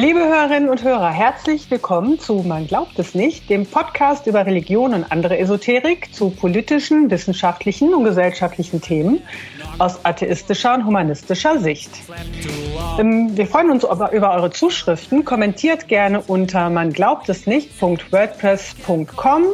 [0.00, 4.94] Liebe Hörerinnen und Hörer, herzlich willkommen zu Man glaubt es nicht, dem Podcast über Religion
[4.94, 9.20] und andere Esoterik zu politischen, wissenschaftlichen und gesellschaftlichen Themen
[9.78, 11.90] aus atheistischer und humanistischer Sicht.
[12.98, 15.24] Ähm, wir freuen uns über eure Zuschriften.
[15.24, 19.44] Kommentiert gerne unter man glaubt es nicht.wordpress.com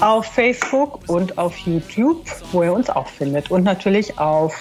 [0.00, 3.50] auf Facebook und auf YouTube, wo ihr uns auch findet.
[3.50, 4.54] Und natürlich auf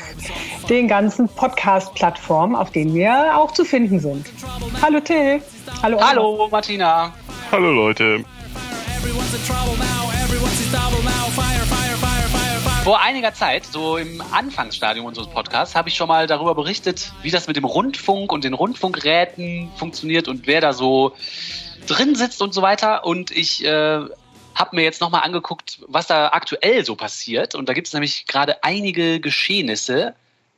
[0.70, 4.32] den ganzen Podcast-Plattformen, auf denen wir auch zu finden sind.
[4.82, 5.42] Hallo Till.
[5.82, 7.14] Hallo, Hallo Martina.
[7.52, 8.24] Hallo Leute.
[12.84, 17.32] Vor einiger Zeit, so im Anfangsstadium unseres Podcasts, habe ich schon mal darüber berichtet, wie
[17.32, 21.16] das mit dem Rundfunk und den Rundfunkräten funktioniert und wer da so
[21.88, 23.06] drin sitzt und so weiter.
[23.06, 24.02] Und ich äh,
[24.54, 27.56] habe mir jetzt nochmal angeguckt, was da aktuell so passiert.
[27.56, 30.14] Und da gibt es nämlich gerade einige Geschehnisse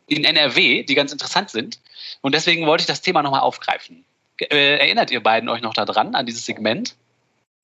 [0.08, 1.80] in NRW, die ganz interessant sind.
[2.22, 4.04] Und deswegen wollte ich das Thema nochmal aufgreifen.
[4.40, 6.96] Äh, erinnert ihr beiden euch noch daran, an dieses Segment?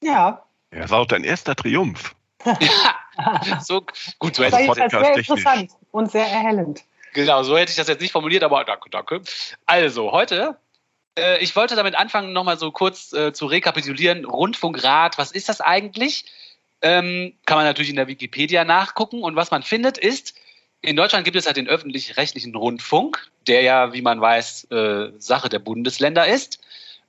[0.03, 0.43] Ja.
[0.71, 2.13] Ja, das war auch dein erster Triumph.
[2.45, 3.85] Ja, so
[4.19, 6.83] gut, so hätte ich das sehr interessant und sehr erhellend.
[7.13, 9.21] Genau, so hätte ich das jetzt nicht formuliert, aber danke, danke.
[9.65, 10.57] Also, heute,
[11.17, 14.25] äh, ich wollte damit anfangen, nochmal so kurz äh, zu rekapitulieren.
[14.25, 16.25] Rundfunkrat, was ist das eigentlich?
[16.81, 20.35] Ähm, kann man natürlich in der Wikipedia nachgucken und was man findet ist,
[20.81, 25.47] in Deutschland gibt es halt den öffentlich-rechtlichen Rundfunk, der ja, wie man weiß, äh, Sache
[25.47, 26.59] der Bundesländer ist.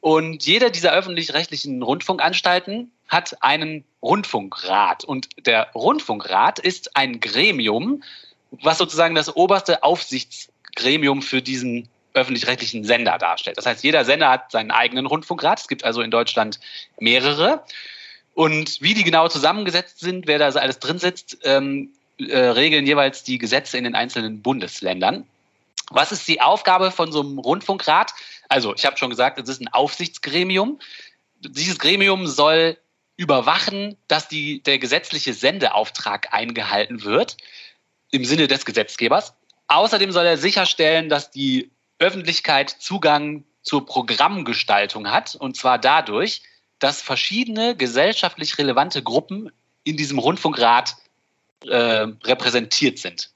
[0.00, 5.04] Und jeder dieser öffentlich-rechtlichen Rundfunkanstalten hat einen Rundfunkrat.
[5.04, 8.02] Und der Rundfunkrat ist ein Gremium,
[8.50, 13.58] was sozusagen das oberste Aufsichtsgremium für diesen öffentlich-rechtlichen Sender darstellt.
[13.58, 15.60] Das heißt, jeder Sender hat seinen eigenen Rundfunkrat.
[15.60, 16.58] Es gibt also in Deutschland
[16.98, 17.62] mehrere.
[18.34, 23.24] Und wie die genau zusammengesetzt sind, wer da alles drin sitzt, ähm, äh, regeln jeweils
[23.24, 25.26] die Gesetze in den einzelnen Bundesländern.
[25.90, 28.14] Was ist die Aufgabe von so einem Rundfunkrat?
[28.48, 30.80] Also, ich habe schon gesagt, es ist ein Aufsichtsgremium.
[31.40, 32.78] Dieses Gremium soll
[33.16, 37.36] überwachen, dass die, der gesetzliche Sendeauftrag eingehalten wird
[38.10, 39.34] im Sinne des Gesetzgebers.
[39.68, 46.42] Außerdem soll er sicherstellen, dass die Öffentlichkeit Zugang zur Programmgestaltung hat, und zwar dadurch,
[46.78, 49.52] dass verschiedene gesellschaftlich relevante Gruppen
[49.84, 50.96] in diesem Rundfunkrat
[51.64, 53.30] äh, repräsentiert sind.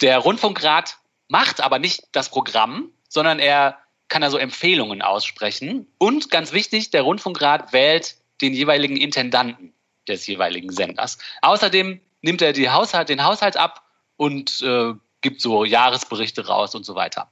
[0.00, 0.96] Der Rundfunkrat
[1.28, 5.86] macht aber nicht das Programm, sondern er kann also Empfehlungen aussprechen.
[5.98, 9.72] Und ganz wichtig, der Rundfunkrat wählt den jeweiligen Intendanten
[10.08, 11.18] des jeweiligen Senders.
[11.42, 13.82] Außerdem nimmt er die Haushalt, den Haushalt ab
[14.16, 17.30] und äh, gibt so Jahresberichte raus und so weiter.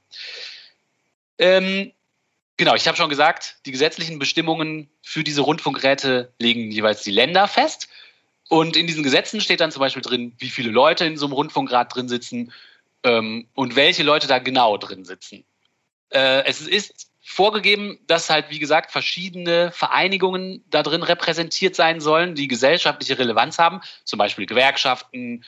[1.37, 1.91] Ähm,
[2.57, 7.47] genau, ich habe schon gesagt, die gesetzlichen Bestimmungen für diese Rundfunkräte legen jeweils die Länder
[7.47, 7.89] fest.
[8.49, 11.33] Und in diesen Gesetzen steht dann zum Beispiel drin, wie viele Leute in so einem
[11.33, 12.51] Rundfunkrat drin sitzen
[13.03, 15.45] ähm, und welche Leute da genau drin sitzen.
[16.09, 22.35] Äh, es ist vorgegeben, dass halt, wie gesagt, verschiedene Vereinigungen da drin repräsentiert sein sollen,
[22.35, 25.45] die gesellschaftliche Relevanz haben, zum Beispiel Gewerkschaften,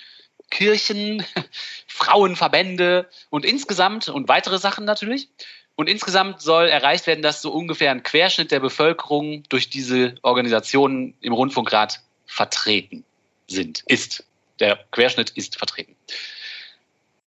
[0.50, 1.26] Kirchen,
[1.88, 5.30] Frauenverbände und insgesamt und weitere Sachen natürlich.
[5.76, 11.16] Und insgesamt soll erreicht werden, dass so ungefähr ein Querschnitt der Bevölkerung durch diese Organisationen
[11.20, 13.04] im Rundfunkrat vertreten
[13.48, 14.26] sind, ist.
[14.62, 15.98] Der Querschnitt ist vertreten.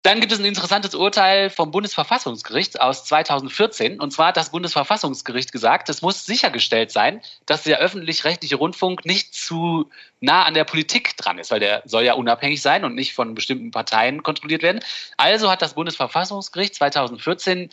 [0.07, 3.99] Dann gibt es ein interessantes Urteil vom Bundesverfassungsgericht aus 2014.
[3.99, 9.35] Und zwar hat das Bundesverfassungsgericht gesagt, es muss sichergestellt sein, dass der öffentlich-rechtliche Rundfunk nicht
[9.35, 9.91] zu
[10.21, 13.35] nah an der Politik dran ist, weil der soll ja unabhängig sein und nicht von
[13.35, 14.79] bestimmten Parteien kontrolliert werden.
[15.17, 17.69] Also hat das Bundesverfassungsgericht 2014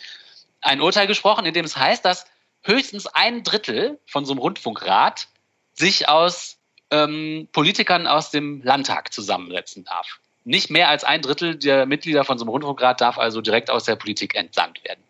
[0.60, 2.26] ein Urteil gesprochen, in dem es heißt, dass
[2.62, 5.28] höchstens ein Drittel von so einem Rundfunkrat
[5.74, 6.56] sich aus
[6.90, 10.18] ähm, Politikern aus dem Landtag zusammensetzen darf.
[10.44, 13.84] Nicht mehr als ein Drittel der Mitglieder von so einem Rundfunkrat darf also direkt aus
[13.84, 15.02] der Politik entsandt werden.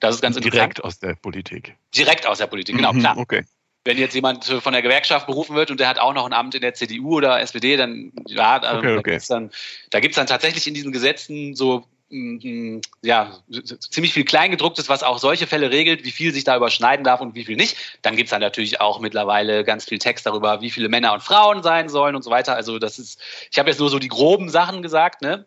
[0.00, 0.74] Das ist ganz direkt interessant.
[0.76, 1.76] Direkt aus der Politik.
[1.94, 3.16] Direkt aus der Politik, genau, klar.
[3.16, 3.44] Okay.
[3.84, 6.54] Wenn jetzt jemand von der Gewerkschaft berufen wird und der hat auch noch ein Amt
[6.54, 8.96] in der CDU oder SPD, dann ja, okay, okay.
[8.96, 9.50] da gibt es dann,
[9.90, 13.38] dann tatsächlich in diesen Gesetzen so ja,
[13.90, 17.36] ziemlich viel Kleingedrucktes, was auch solche Fälle regelt, wie viel sich da überschneiden darf und
[17.36, 17.76] wie viel nicht.
[18.02, 21.62] Dann gibt's dann natürlich auch mittlerweile ganz viel Text darüber, wie viele Männer und Frauen
[21.62, 22.56] sein sollen und so weiter.
[22.56, 23.20] Also das ist,
[23.52, 25.22] ich habe jetzt nur so die groben Sachen gesagt.
[25.22, 25.46] Ne?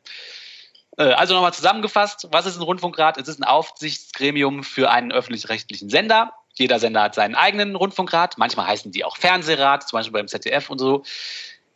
[0.98, 3.18] Äh, also nochmal zusammengefasst, was ist ein Rundfunkrat?
[3.18, 6.32] Es ist ein Aufsichtsgremium für einen öffentlich-rechtlichen Sender.
[6.54, 8.38] Jeder Sender hat seinen eigenen Rundfunkrat.
[8.38, 11.04] Manchmal heißen die auch Fernsehrat, zum Beispiel beim ZDF und so.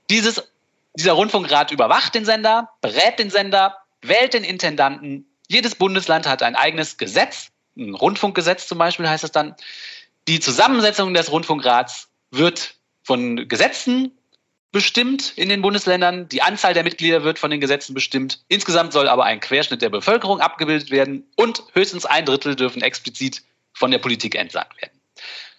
[0.09, 0.44] Dieses,
[0.94, 5.25] dieser Rundfunkrat überwacht den Sender, berät den Sender, wählt den Intendanten.
[5.47, 9.55] Jedes Bundesland hat ein eigenes Gesetz, ein Rundfunkgesetz zum Beispiel heißt es dann.
[10.27, 14.11] Die Zusammensetzung des Rundfunkrats wird von Gesetzen
[14.71, 16.27] bestimmt in den Bundesländern.
[16.27, 18.44] Die Anzahl der Mitglieder wird von den Gesetzen bestimmt.
[18.49, 23.43] Insgesamt soll aber ein Querschnitt der Bevölkerung abgebildet werden und höchstens ein Drittel dürfen explizit
[23.73, 25.00] von der Politik entsandt werden.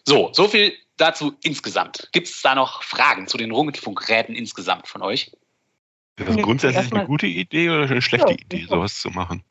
[0.05, 2.08] So, so viel dazu insgesamt.
[2.12, 5.32] Gibt es da noch Fragen zu den Rundfunkräten insgesamt von euch?
[6.19, 9.43] Ist das grundsätzlich eine gute Idee oder eine schlechte ja, Idee, sowas zu machen?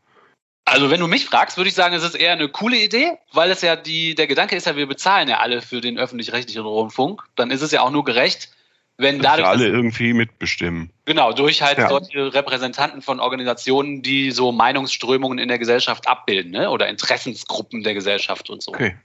[0.65, 3.51] Also wenn du mich fragst, würde ich sagen, es ist eher eine coole Idee, weil
[3.51, 7.23] es ja die, der Gedanke ist ja, wir bezahlen ja alle für den öffentlich-rechtlichen Rundfunk.
[7.35, 8.49] Dann ist es ja auch nur gerecht,
[8.97, 9.47] wenn dass dadurch.
[9.47, 10.91] alle irgendwie mitbestimmen.
[11.05, 11.87] Genau, durch halt ja.
[11.87, 16.69] solche Repräsentanten von Organisationen, die so Meinungsströmungen in der Gesellschaft abbilden, ne?
[16.69, 18.71] Oder Interessensgruppen der Gesellschaft und so.
[18.71, 18.97] Okay.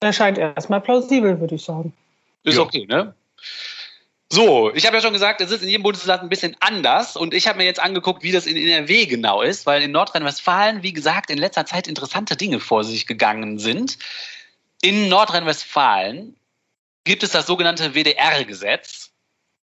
[0.00, 1.92] Erscheint erstmal plausibel, würde ich sagen.
[2.42, 2.62] Ist jo.
[2.62, 3.14] okay, ne?
[4.30, 7.32] So, ich habe ja schon gesagt, es ist in jedem Bundesland ein bisschen anders und
[7.32, 10.92] ich habe mir jetzt angeguckt, wie das in NRW genau ist, weil in Nordrhein-Westfalen, wie
[10.92, 13.98] gesagt, in letzter Zeit interessante Dinge vor sich gegangen sind.
[14.82, 16.36] In Nordrhein-Westfalen
[17.04, 19.12] gibt es das sogenannte WDR-Gesetz,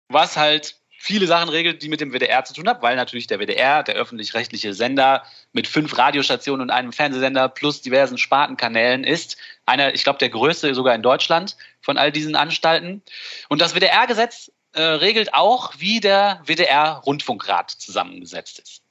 [0.09, 3.39] was halt viele Sachen regelt, die mit dem WDR zu tun haben, weil natürlich der
[3.39, 5.23] WDR, der öffentlich-rechtliche Sender
[5.53, 10.75] mit fünf Radiostationen und einem Fernsehsender plus diversen Spartenkanälen ist, einer, ich glaube, der größte
[10.75, 13.03] sogar in Deutschland von all diesen Anstalten.
[13.49, 18.83] Und das WDR-Gesetz äh, regelt auch, wie der WDR-Rundfunkrat zusammengesetzt ist.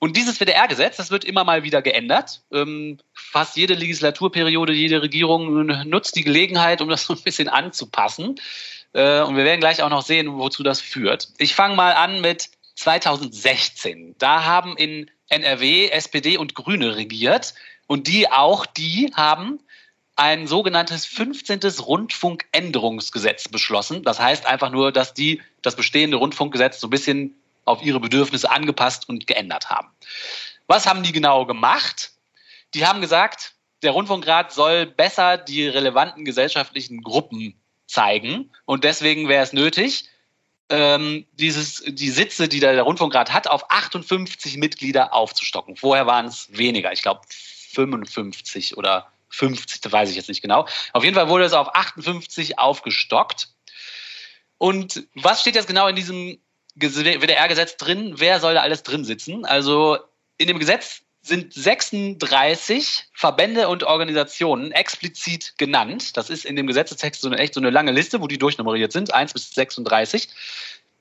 [0.00, 2.42] Und dieses WDR-Gesetz, das wird immer mal wieder geändert.
[2.52, 8.34] Ähm, fast jede Legislaturperiode, jede Regierung nutzt die Gelegenheit, um das so ein bisschen anzupassen.
[8.94, 11.28] Äh, und wir werden gleich auch noch sehen, wozu das führt.
[11.38, 14.14] Ich fange mal an mit 2016.
[14.18, 17.54] Da haben in NRW SPD und Grüne regiert.
[17.86, 19.60] Und die auch, die haben
[20.16, 21.60] ein sogenanntes 15.
[21.80, 24.02] Rundfunkänderungsgesetz beschlossen.
[24.04, 28.50] Das heißt einfach nur, dass die das bestehende Rundfunkgesetz so ein bisschen auf ihre Bedürfnisse
[28.50, 29.88] angepasst und geändert haben.
[30.66, 32.12] Was haben die genau gemacht?
[32.74, 37.60] Die haben gesagt, der Rundfunkrat soll besser die relevanten gesellschaftlichen Gruppen
[37.94, 40.08] zeigen und deswegen wäre es nötig,
[40.68, 45.76] ähm, dieses, die Sitze, die der Rundfunkrat hat, auf 58 Mitglieder aufzustocken.
[45.76, 50.66] Vorher waren es weniger, ich glaube 55 oder 50, weiß ich jetzt nicht genau.
[50.92, 53.48] Auf jeden Fall wurde es auf 58 aufgestockt.
[54.58, 56.38] Und was steht jetzt genau in diesem
[56.76, 58.14] WDR-Gesetz drin?
[58.16, 59.44] Wer soll da alles drin sitzen?
[59.44, 59.98] Also
[60.38, 66.16] in dem Gesetz sind 36 Verbände und Organisationen explizit genannt.
[66.18, 68.92] Das ist in dem Gesetzestext so eine, echt so eine lange Liste, wo die durchnummeriert
[68.92, 70.28] sind, 1 bis 36.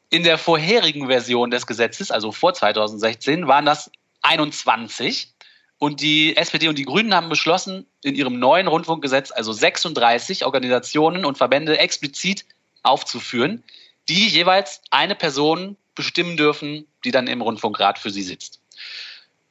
[0.10, 3.92] In der vorherigen Version des Gesetzes, also vor 2016, waren das
[4.22, 5.34] 21.
[5.78, 11.26] Und die SPD und die Grünen haben beschlossen, in ihrem neuen Rundfunkgesetz also 36 Organisationen
[11.26, 12.46] und Verbände explizit
[12.82, 13.64] aufzuführen,
[14.08, 18.63] die jeweils eine Person bestimmen dürfen, die dann im Rundfunkrat für sie sitzt.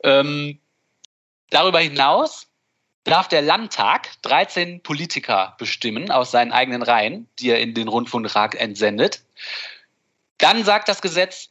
[0.03, 0.59] Ähm,
[1.51, 2.49] darüber hinaus
[3.05, 8.55] darf der Landtag 13 Politiker bestimmen aus seinen eigenen Reihen, die er in den Rundfunkrat
[8.55, 9.23] entsendet.
[10.39, 11.51] Dann sagt das Gesetz,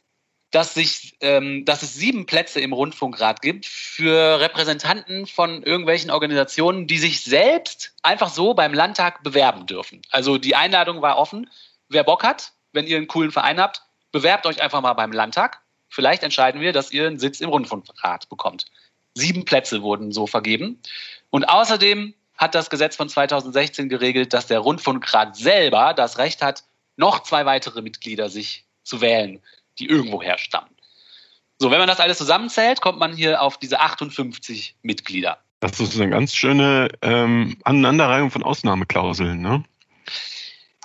[0.50, 6.86] dass, sich, ähm, dass es sieben Plätze im Rundfunkrat gibt für Repräsentanten von irgendwelchen Organisationen,
[6.86, 10.02] die sich selbst einfach so beim Landtag bewerben dürfen.
[10.10, 11.50] Also die Einladung war offen.
[11.88, 13.82] Wer Bock hat, wenn ihr einen coolen Verein habt,
[14.12, 15.61] bewerbt euch einfach mal beim Landtag.
[15.92, 18.66] Vielleicht entscheiden wir, dass ihr einen Sitz im Rundfunkrat bekommt.
[19.14, 20.80] Sieben Plätze wurden so vergeben.
[21.30, 26.64] Und außerdem hat das Gesetz von 2016 geregelt, dass der Rundfunkrat selber das Recht hat,
[26.96, 29.40] noch zwei weitere Mitglieder sich zu wählen
[29.78, 30.70] die irgendwo herstammen.
[31.58, 35.38] So, wenn man das alles zusammenzählt, kommt man hier auf diese 58 Mitglieder.
[35.60, 39.64] Das ist eine ganz schöne ähm, Aneinanderreihung von Ausnahmeklauseln, ne?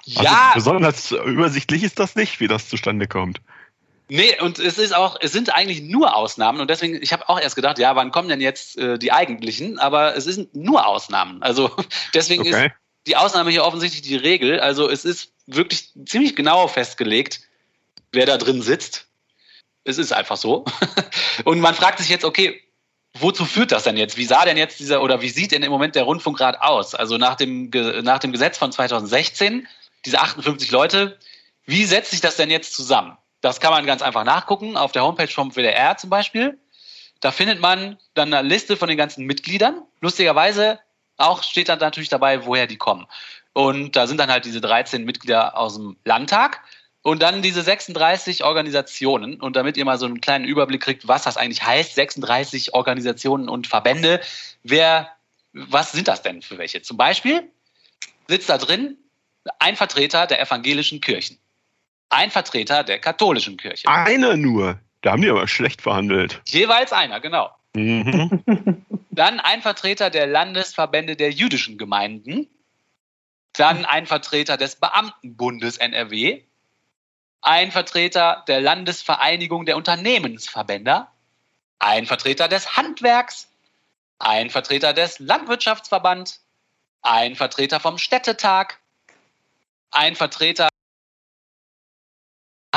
[0.05, 0.51] Also ja.
[0.53, 3.41] besonders übersichtlich ist das nicht, wie das zustande kommt.
[4.09, 7.39] Nee, und es ist auch, es sind eigentlich nur Ausnahmen und deswegen, ich habe auch
[7.39, 9.79] erst gedacht, ja, wann kommen denn jetzt äh, die eigentlichen?
[9.79, 11.43] Aber es sind nur Ausnahmen.
[11.43, 11.71] Also
[12.13, 12.67] deswegen okay.
[12.67, 12.73] ist
[13.07, 14.59] die Ausnahme hier offensichtlich die Regel.
[14.59, 17.41] Also es ist wirklich ziemlich genau festgelegt,
[18.13, 19.07] wer da drin sitzt.
[19.83, 20.65] Es ist einfach so.
[21.43, 22.61] Und man fragt sich jetzt, okay,
[23.13, 24.17] wozu führt das denn jetzt?
[24.17, 26.95] Wie sah denn jetzt dieser oder wie sieht denn im Moment der Rundfunkrat aus?
[26.95, 27.69] Also nach dem,
[28.03, 29.67] nach dem Gesetz von 2016,
[30.05, 31.17] diese 58 Leute,
[31.65, 33.17] wie setzt sich das denn jetzt zusammen?
[33.41, 36.57] Das kann man ganz einfach nachgucken auf der Homepage vom WDR zum Beispiel.
[37.19, 39.83] Da findet man dann eine Liste von den ganzen Mitgliedern.
[40.01, 40.79] Lustigerweise
[41.17, 43.07] auch steht dann natürlich dabei, woher die kommen.
[43.53, 46.61] Und da sind dann halt diese 13 Mitglieder aus dem Landtag.
[47.01, 49.39] Und dann diese 36 Organisationen.
[49.39, 53.49] Und damit ihr mal so einen kleinen Überblick kriegt, was das eigentlich heißt, 36 Organisationen
[53.49, 54.19] und Verbände.
[54.63, 55.09] Wer,
[55.53, 56.81] was sind das denn für welche?
[56.81, 57.49] Zum Beispiel
[58.27, 58.97] sitzt da drin
[59.59, 61.39] ein Vertreter der evangelischen Kirchen.
[62.09, 63.87] Ein Vertreter der katholischen Kirche.
[63.87, 64.79] Einer nur.
[65.01, 66.41] Da haben die aber schlecht verhandelt.
[66.47, 67.51] Jeweils einer, genau.
[67.75, 68.85] Mhm.
[69.11, 72.47] Dann ein Vertreter der Landesverbände der jüdischen Gemeinden.
[73.53, 76.43] Dann ein Vertreter des Beamtenbundes NRW
[77.47, 81.07] ein Vertreter der Landesvereinigung der Unternehmensverbände,
[81.79, 83.49] ein Vertreter des Handwerks,
[84.19, 86.39] ein Vertreter des Landwirtschaftsverband,
[87.01, 88.79] ein Vertreter vom Städtetag,
[89.91, 90.76] ein Vertreter der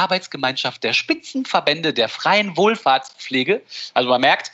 [0.00, 3.62] Arbeitsgemeinschaft der Spitzenverbände der freien Wohlfahrtspflege.
[3.95, 4.52] Also man merkt,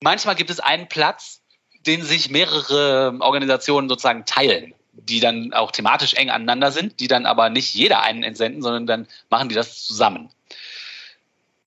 [0.00, 1.40] manchmal gibt es einen Platz,
[1.86, 7.26] den sich mehrere Organisationen sozusagen teilen, die dann auch thematisch eng aneinander sind, die dann
[7.26, 10.30] aber nicht jeder einen entsenden, sondern dann machen die das zusammen.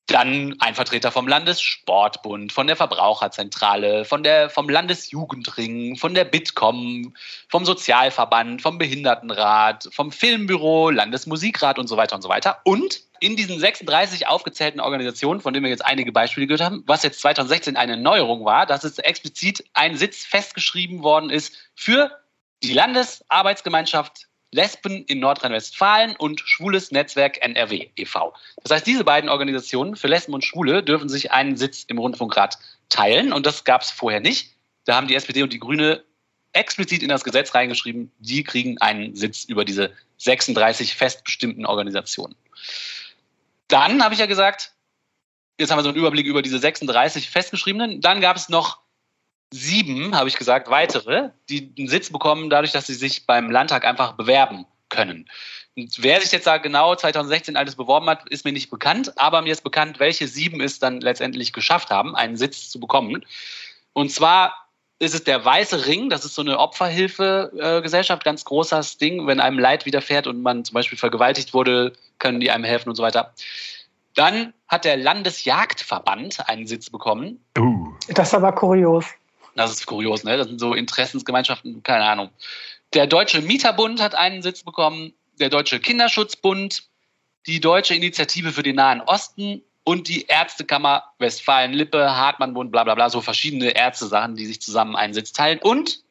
[0.08, 7.14] Dann ein Vertreter vom Landessportbund, von der Verbraucherzentrale, von der, vom Landesjugendring, von der Bitkom,
[7.48, 12.60] vom Sozialverband, vom Behindertenrat, vom Filmbüro, Landesmusikrat und so weiter und so weiter.
[12.64, 17.04] Und in diesen 36 aufgezählten Organisationen, von denen wir jetzt einige Beispiele gehört haben, was
[17.04, 22.12] jetzt 2016 eine Neuerung war, dass es explizit ein Sitz festgeschrieben worden ist für
[22.64, 28.34] die Landesarbeitsgemeinschaft Lesben in Nordrhein-Westfalen und Schwules Netzwerk NRW e.V.
[28.64, 32.58] Das heißt, diese beiden Organisationen für Lesben und Schwule dürfen sich einen Sitz im Rundfunkrat
[32.90, 34.56] teilen und das gab es vorher nicht.
[34.86, 36.04] Da haben die SPD und die Grüne
[36.54, 42.36] explizit in das Gesetz reingeschrieben, die kriegen einen Sitz über diese 36 festbestimmten Organisationen.
[43.70, 44.74] Dann habe ich ja gesagt,
[45.58, 48.02] jetzt haben wir so einen Überblick über diese 36 festgeschriebenen.
[48.02, 48.80] Dann gab es noch
[49.52, 53.86] sieben, habe ich gesagt, weitere, die einen Sitz bekommen, dadurch, dass sie sich beim Landtag
[53.86, 55.30] einfach bewerben können.
[55.76, 59.42] Und wer sich jetzt da genau 2016 alles beworben hat, ist mir nicht bekannt, aber
[59.42, 63.26] mir ist bekannt, welche sieben es dann letztendlich geschafft haben, einen Sitz zu bekommen.
[63.94, 64.69] Und zwar
[65.00, 69.26] ist es der Weiße Ring, das ist so eine Opferhilfegesellschaft, ganz großes Ding.
[69.28, 72.96] Wenn einem Leid widerfährt und man zum Beispiel vergewaltigt wurde, können die einem helfen und
[72.96, 73.34] so weiter.
[74.14, 77.40] Dann hat der Landesjagdverband einen Sitz bekommen.
[77.58, 77.94] Uh.
[78.10, 79.06] Das ist aber kurios.
[79.56, 80.38] Das ist kurios, ne?
[80.38, 82.30] Das sind so Interessensgemeinschaften, keine Ahnung.
[82.94, 86.84] Der Deutsche Mieterbund hat einen Sitz bekommen, der Deutsche Kinderschutzbund,
[87.48, 93.10] die Deutsche Initiative für den Nahen Osten und die Ärztekammer Westfalen-Lippe, Hartmann-Bund, bla bla bla,
[93.10, 95.58] so verschiedene Ärzte-Sachen, die sich zusammen einen Sitz teilen.
[95.58, 96.04] Und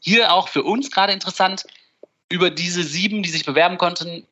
[0.00, 1.64] hier auch für uns gerade interessant,
[2.28, 4.24] über diese sieben, die sich bewerben konnten,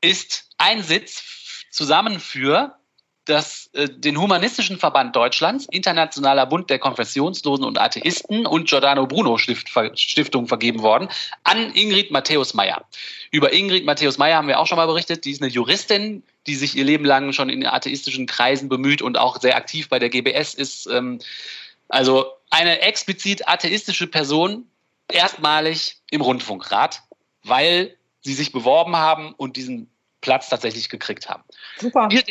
[0.00, 1.24] ist ein Sitz
[1.72, 2.76] zusammen für
[3.24, 9.38] das, äh, den Humanistischen Verband Deutschlands, Internationaler Bund der Konfessionslosen und Atheisten und Giordano Bruno
[9.38, 11.08] Stift, Stiftung vergeben worden
[11.42, 12.84] an Ingrid Matthäus Meyer.
[13.32, 15.24] Über Ingrid Matthäus Meyer haben wir auch schon mal berichtet.
[15.24, 19.18] Die ist eine Juristin, die sich ihr Leben lang schon in atheistischen Kreisen bemüht und
[19.18, 20.86] auch sehr aktiv bei der GBS ist.
[20.86, 21.20] Ähm,
[21.88, 24.66] also eine explizit atheistische Person,
[25.08, 27.02] erstmalig im Rundfunkrat,
[27.44, 31.42] weil sie sich beworben haben und diesen Platz tatsächlich gekriegt haben.
[31.78, 32.08] Super.
[32.10, 32.22] Hier,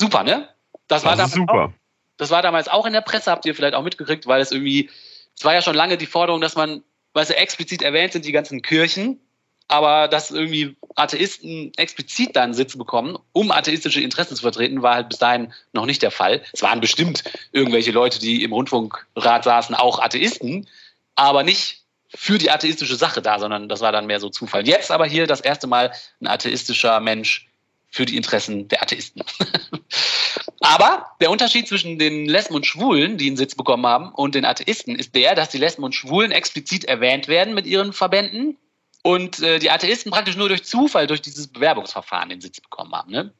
[0.00, 0.48] Super, ne?
[0.88, 1.64] Das, das war damals super.
[1.64, 1.72] Auch,
[2.16, 4.88] das war damals auch in der Presse, habt ihr vielleicht auch mitgekriegt, weil es irgendwie,
[5.36, 8.24] es war ja schon lange die Forderung, dass man, weil es ja explizit erwähnt sind,
[8.24, 9.20] die ganzen Kirchen,
[9.70, 14.96] aber dass irgendwie Atheisten explizit da einen Sitz bekommen, um atheistische Interessen zu vertreten, war
[14.96, 16.42] halt bis dahin noch nicht der Fall.
[16.52, 20.66] Es waren bestimmt irgendwelche Leute, die im Rundfunkrat saßen, auch Atheisten,
[21.14, 24.66] aber nicht für die atheistische Sache da, sondern das war dann mehr so Zufall.
[24.66, 27.48] Jetzt aber hier das erste Mal ein atheistischer Mensch
[27.88, 29.22] für die Interessen der Atheisten.
[30.60, 34.44] Aber der Unterschied zwischen den Lesben und Schwulen, die einen Sitz bekommen haben, und den
[34.44, 38.56] Atheisten ist der, dass die Lesben und Schwulen explizit erwähnt werden mit ihren Verbänden
[39.02, 43.10] und äh, die Atheisten praktisch nur durch Zufall, durch dieses Bewerbungsverfahren den Sitz bekommen haben.
[43.10, 43.32] Ne?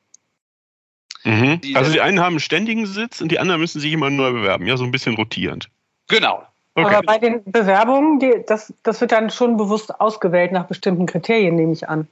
[1.24, 1.60] Mhm.
[1.60, 4.32] Die, also die einen haben einen ständigen Sitz und die anderen müssen sich immer neu
[4.32, 5.68] bewerben, ja, so ein bisschen rotierend.
[6.08, 6.42] Genau.
[6.74, 6.94] Okay.
[6.94, 11.56] Aber bei den Bewerbungen, die, das, das wird dann schon bewusst ausgewählt nach bestimmten Kriterien,
[11.56, 12.08] nehme ich an.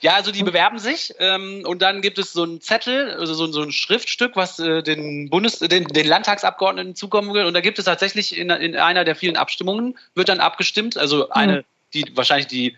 [0.00, 3.46] Ja, also die bewerben sich ähm, und dann gibt es so einen Zettel, also so,
[3.48, 7.44] so ein Schriftstück, was äh, den Bundes, den, den Landtagsabgeordneten zukommen will.
[7.44, 10.96] Und da gibt es tatsächlich in, in einer der vielen Abstimmungen wird dann abgestimmt.
[10.96, 11.64] Also eine, mhm.
[11.94, 12.76] Die wahrscheinlich die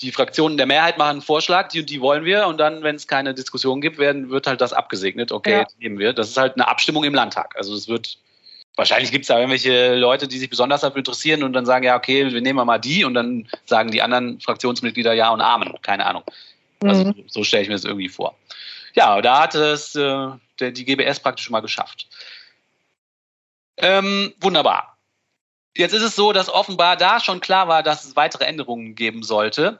[0.00, 2.96] die Fraktionen der Mehrheit machen einen Vorschlag, die und die wollen wir, und dann, wenn
[2.96, 5.32] es keine Diskussion gibt, werden, wird halt das abgesegnet.
[5.32, 5.66] Okay, ja.
[5.78, 6.12] nehmen wir.
[6.12, 7.56] Das ist halt eine Abstimmung im Landtag.
[7.56, 8.18] Also es wird
[8.76, 11.96] wahrscheinlich gibt es da irgendwelche Leute, die sich besonders dafür interessieren und dann sagen, ja,
[11.96, 15.74] okay, wir nehmen mal die und dann sagen die anderen Fraktionsmitglieder Ja und Amen.
[15.80, 16.24] Keine Ahnung.
[16.82, 17.24] Also mhm.
[17.26, 18.36] so stelle ich mir das irgendwie vor.
[18.94, 20.28] Ja, da hat es äh,
[20.60, 22.06] der, die GBS praktisch schon mal geschafft.
[23.78, 24.95] Ähm, wunderbar.
[25.76, 29.22] Jetzt ist es so, dass offenbar da schon klar war, dass es weitere Änderungen geben
[29.22, 29.78] sollte.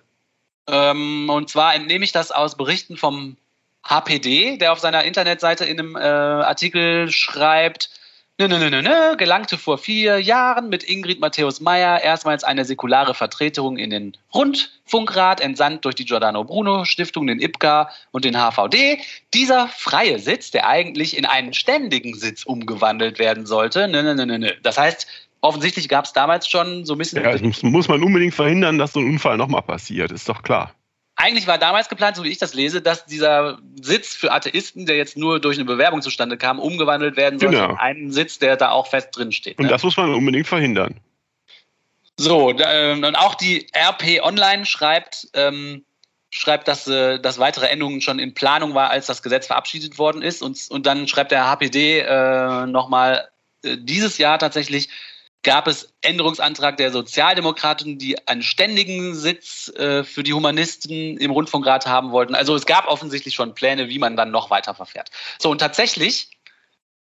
[0.68, 3.36] Ähm, und zwar entnehme ich das aus Berichten vom
[3.82, 7.90] HPD, der auf seiner Internetseite in einem äh, Artikel schreibt,
[8.38, 13.14] Nö, nö, nö, nö, gelangte vor vier Jahren mit Ingrid Matthäus Meyer erstmals eine säkulare
[13.14, 18.98] Vertretung in den Rundfunkrat, entsandt durch die Giordano Bruno Stiftung, den IPCA und den HVD.
[19.32, 23.88] Dieser freie Sitz, der eigentlich in einen ständigen Sitz umgewandelt werden sollte.
[23.88, 24.52] Nö, nö, nö, nö.
[24.62, 25.06] Das heißt,
[25.40, 27.22] offensichtlich gab es damals schon so ein bisschen.
[27.22, 30.74] Ja, das muss man unbedingt verhindern, dass so ein Unfall nochmal passiert, ist doch klar
[31.16, 34.96] eigentlich war damals geplant, so wie ich das lese, dass dieser Sitz für Atheisten, der
[34.96, 37.70] jetzt nur durch eine Bewerbung zustande kam, umgewandelt werden soll genau.
[37.70, 39.58] in einen Sitz, der da auch fest drin steht.
[39.58, 39.70] Und ne?
[39.70, 41.00] das muss man unbedingt verhindern.
[42.18, 45.84] So, ähm, und auch die RP Online schreibt, ähm,
[46.30, 50.20] schreibt, dass, äh, dass weitere Änderungen schon in Planung war, als das Gesetz verabschiedet worden
[50.20, 50.42] ist.
[50.42, 53.28] Und, und dann schreibt der HPD äh, nochmal,
[53.62, 54.90] äh, dieses Jahr tatsächlich
[55.46, 61.86] gab es Änderungsantrag der Sozialdemokraten, die einen ständigen Sitz äh, für die Humanisten im Rundfunkrat
[61.86, 62.34] haben wollten.
[62.34, 65.10] Also es gab offensichtlich schon Pläne, wie man dann noch weiter verfährt.
[65.38, 66.30] So, und tatsächlich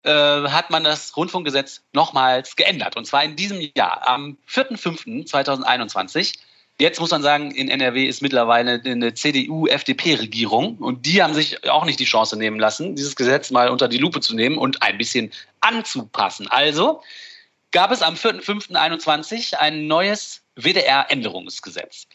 [0.03, 2.97] äh, hat man das Rundfunkgesetz nochmals geändert.
[2.97, 6.35] Und zwar in diesem Jahr, am 4.5.2021
[6.81, 11.85] Jetzt muss man sagen, in NRW ist mittlerweile eine CDU-FDP-Regierung und die haben sich auch
[11.85, 14.97] nicht die Chance nehmen lassen, dieses Gesetz mal unter die Lupe zu nehmen und ein
[14.97, 16.47] bisschen anzupassen.
[16.47, 17.03] Also
[17.71, 22.09] gab es am 4.5.21 ein neues WDR-Änderungsgesetz.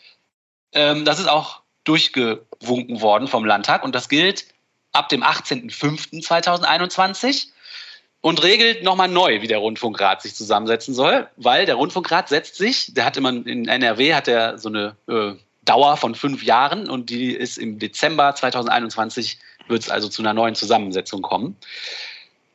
[0.74, 4.45] Ähm, das ist auch durchgewunken worden vom Landtag und das gilt
[4.91, 7.50] ab dem 18.05.2021
[8.22, 12.93] und regelt nochmal neu, wie der Rundfunkrat sich zusammensetzen soll, weil der Rundfunkrat setzt sich,
[12.93, 15.33] der hat immer in NRW hat er so eine äh,
[15.65, 20.33] Dauer von fünf Jahren und die ist im Dezember 2021 wird es also zu einer
[20.33, 21.55] neuen Zusammensetzung kommen.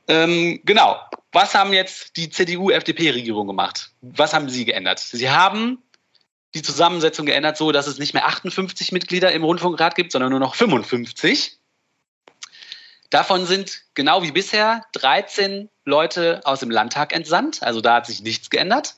[0.08, 0.98] Ähm, genau.
[1.38, 3.92] Was haben jetzt die CDU-FDP-Regierung gemacht?
[4.00, 4.98] Was haben sie geändert?
[4.98, 5.80] Sie haben
[6.52, 10.40] die Zusammensetzung geändert, so dass es nicht mehr 58 Mitglieder im Rundfunkrat gibt, sondern nur
[10.40, 11.56] noch 55.
[13.10, 17.62] Davon sind genau wie bisher 13 Leute aus dem Landtag entsandt.
[17.62, 18.96] Also da hat sich nichts geändert.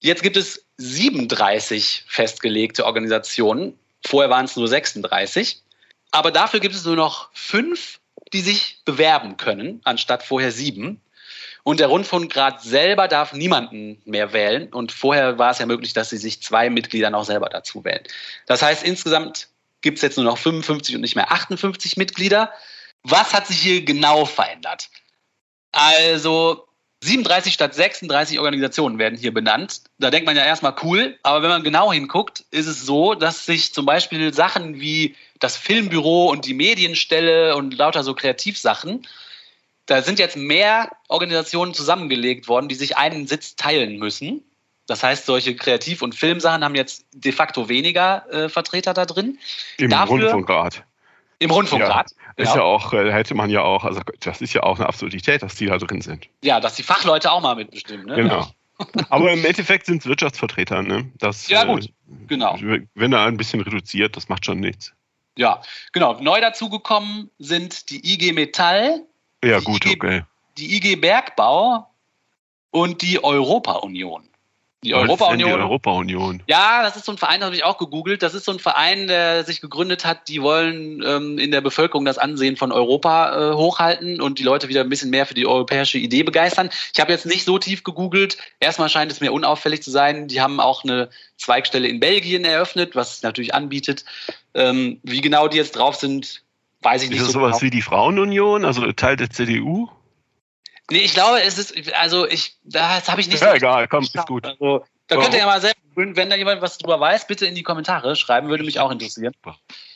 [0.00, 3.78] Jetzt gibt es 37 festgelegte Organisationen.
[4.04, 5.62] Vorher waren es nur 36.
[6.10, 7.99] Aber dafür gibt es nur noch fünf,
[8.32, 11.00] die sich bewerben können, anstatt vorher sieben.
[11.62, 14.72] Und der Rundfunkrat selber darf niemanden mehr wählen.
[14.72, 18.02] Und vorher war es ja möglich, dass sie sich zwei Mitglieder noch selber dazu wählen.
[18.46, 19.48] Das heißt, insgesamt
[19.82, 22.52] gibt es jetzt nur noch 55 und nicht mehr 58 Mitglieder.
[23.02, 24.88] Was hat sich hier genau verändert?
[25.72, 26.66] Also
[27.02, 29.82] 37 statt 36 Organisationen werden hier benannt.
[29.98, 33.46] Da denkt man ja erstmal cool, aber wenn man genau hinguckt, ist es so, dass
[33.46, 39.06] sich zum Beispiel Sachen wie das Filmbüro und die Medienstelle und lauter so Kreativsachen,
[39.86, 44.44] da sind jetzt mehr Organisationen zusammengelegt worden, die sich einen Sitz teilen müssen.
[44.86, 49.38] Das heißt, solche Kreativ- und Filmsachen haben jetzt de facto weniger äh, Vertreter da drin.
[49.78, 50.84] Im Dafür, Rundfunkrat.
[51.40, 52.10] Im Rundfunkrat.
[52.36, 54.86] Ja, ist ja auch, äh, hätte man ja auch, also das ist ja auch eine
[54.86, 56.28] Absurdität, dass die da drin sind.
[56.44, 58.06] Ja, dass die Fachleute auch mal mitbestimmen.
[58.06, 58.14] Ne?
[58.14, 58.46] Genau.
[59.08, 61.10] Aber im Endeffekt sind es Wirtschaftsvertreter, ne?
[61.18, 61.90] Das, ja, gut, äh,
[62.28, 62.58] genau.
[62.94, 64.92] Wenn er ein bisschen reduziert, das macht schon nichts.
[65.36, 66.20] Ja, genau.
[66.20, 69.02] Neu dazugekommen sind die IG Metall.
[69.42, 70.22] Ja, gut, IG, okay.
[70.58, 71.86] Die IG Bergbau
[72.70, 74.29] und die Europa-Union.
[74.82, 75.50] Die Europa-Union.
[75.50, 76.42] Die Europa-Union.
[76.46, 78.22] Ja, das ist so ein Verein, das habe ich auch gegoogelt.
[78.22, 80.28] Das ist so ein Verein, der sich gegründet hat.
[80.28, 84.68] Die wollen ähm, in der Bevölkerung das Ansehen von Europa äh, hochhalten und die Leute
[84.68, 86.70] wieder ein bisschen mehr für die europäische Idee begeistern.
[86.94, 88.38] Ich habe jetzt nicht so tief gegoogelt.
[88.58, 90.28] Erstmal scheint es mir unauffällig zu sein.
[90.28, 94.06] Die haben auch eine Zweigstelle in Belgien eröffnet, was natürlich anbietet.
[94.54, 96.42] Ähm, wie genau die jetzt drauf sind,
[96.80, 97.18] weiß ich nicht.
[97.18, 97.66] Ist das so sowas genau.
[97.66, 99.90] wie die Frauenunion, also Teil der CDU?
[100.90, 103.40] Nee, ich glaube, es ist, also ich, das habe ich nicht.
[103.40, 104.44] Ja, so egal, komm, ist gut.
[104.44, 107.54] Also, da könnt ihr ja mal selbst, wenn da jemand was drüber weiß, bitte in
[107.54, 109.34] die Kommentare schreiben, würde mich auch interessieren.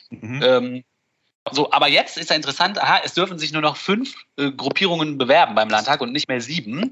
[0.09, 0.41] Mhm.
[0.43, 0.83] Ähm,
[1.51, 5.17] so, aber jetzt ist ja interessant, aha, es dürfen sich nur noch fünf äh, Gruppierungen
[5.17, 6.91] bewerben beim Landtag und nicht mehr sieben.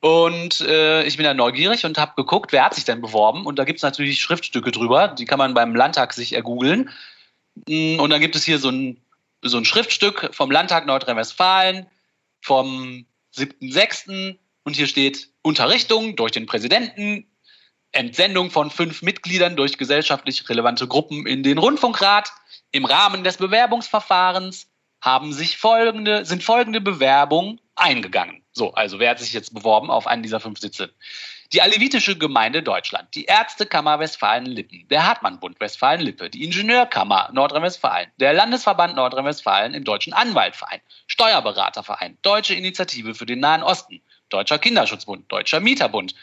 [0.00, 3.46] Und äh, ich bin da neugierig und habe geguckt, wer hat sich denn beworben.
[3.46, 6.90] Und da gibt es natürlich Schriftstücke drüber, die kann man beim Landtag sich ergoogeln.
[7.66, 9.00] Mm, und dann gibt es hier so ein,
[9.42, 11.86] so ein Schriftstück vom Landtag Nordrhein-Westfalen,
[12.40, 13.06] vom
[13.38, 14.36] 7.6.
[14.64, 17.26] Und hier steht Unterrichtung durch den Präsidenten,
[17.92, 22.30] Entsendung von fünf Mitgliedern durch gesellschaftlich relevante Gruppen in den Rundfunkrat.
[22.70, 24.68] Im Rahmen des Bewerbungsverfahrens
[25.00, 28.42] haben sich folgende, sind folgende Bewerbungen eingegangen.
[28.52, 30.92] So, also wer hat sich jetzt beworben auf einen dieser fünf Sitze?
[31.54, 38.96] Die Alevitische Gemeinde Deutschland, die Ärztekammer Westfalen-Lippen, der Hartmann-Bund Westfalen-Lippe, die Ingenieurkammer Nordrhein-Westfalen, der Landesverband
[38.96, 46.14] Nordrhein-Westfalen im Deutschen Anwaltverein, Steuerberaterverein, Deutsche Initiative für den Nahen Osten, Deutscher Kinderschutzbund, Deutscher Mieterbund,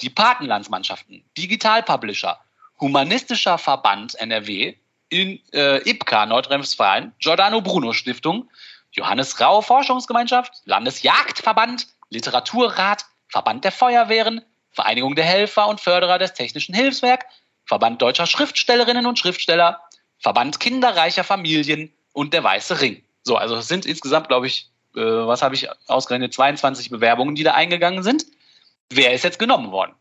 [0.00, 2.40] die Patenlandsmannschaften, Digital Publisher,
[2.80, 4.76] Humanistischer Verband NRW,
[5.10, 8.48] in, äh, IPCA Nordrhein-Westfalen, Giordano Bruno Stiftung,
[8.92, 14.40] Johannes Rau Forschungsgemeinschaft, Landesjagdverband, Literaturrat, Verband der Feuerwehren,
[14.70, 17.26] Vereinigung der Helfer und Förderer des Technischen Hilfswerk,
[17.64, 19.80] Verband deutscher Schriftstellerinnen und Schriftsteller,
[20.18, 23.02] Verband kinderreicher Familien und der Weiße Ring.
[23.22, 27.42] So, also es sind insgesamt, glaube ich, äh, was habe ich ausgerechnet, 22 Bewerbungen, die
[27.42, 28.26] da eingegangen sind.
[28.90, 29.94] Wer ist jetzt genommen worden?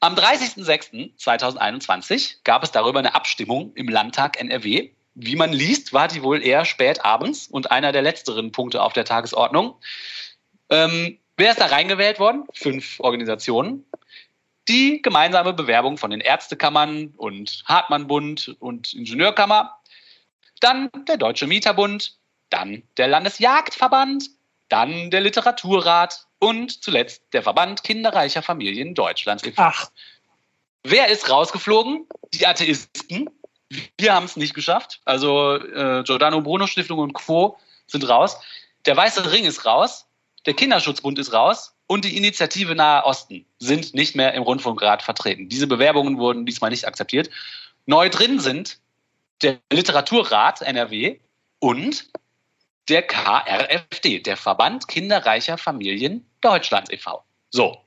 [0.00, 4.92] Am 30.06.2021 gab es darüber eine Abstimmung im Landtag NRW.
[5.14, 8.94] Wie man liest, war die wohl eher spät abends und einer der letzteren Punkte auf
[8.94, 9.76] der Tagesordnung.
[10.70, 12.44] Ähm, Wer ist da reingewählt worden?
[12.52, 13.86] Fünf Organisationen.
[14.68, 19.80] die gemeinsame Bewerbung von den Ärztekammern und Hartmann-Bund und Ingenieurkammer,
[20.60, 22.18] dann der Deutsche Mieterbund,
[22.50, 24.28] dann der Landesjagdverband,
[24.68, 29.42] dann der Literaturrat und zuletzt der Verband kinderreicher Familien Deutschlands.
[29.56, 29.90] Ach.
[30.84, 32.06] Wer ist rausgeflogen?
[32.34, 33.30] Die Atheisten.
[33.98, 35.00] Wir haben es nicht geschafft.
[35.06, 37.58] Also äh, Giordano Bruno Stiftung und Co.
[37.86, 38.36] sind raus.
[38.84, 40.06] Der Weiße Ring ist raus.
[40.50, 41.76] Der Kinderschutzbund ist raus.
[41.86, 45.48] Und die Initiative Nahe Osten sind nicht mehr im Rundfunkrat vertreten.
[45.48, 47.30] Diese Bewerbungen wurden diesmal nicht akzeptiert.
[47.86, 48.80] Neu drin sind
[49.42, 51.20] der Literaturrat NRW
[51.60, 52.10] und
[52.88, 57.22] der KRFD, der Verband Kinderreicher Familien Deutschlands e.V.
[57.50, 57.78] So.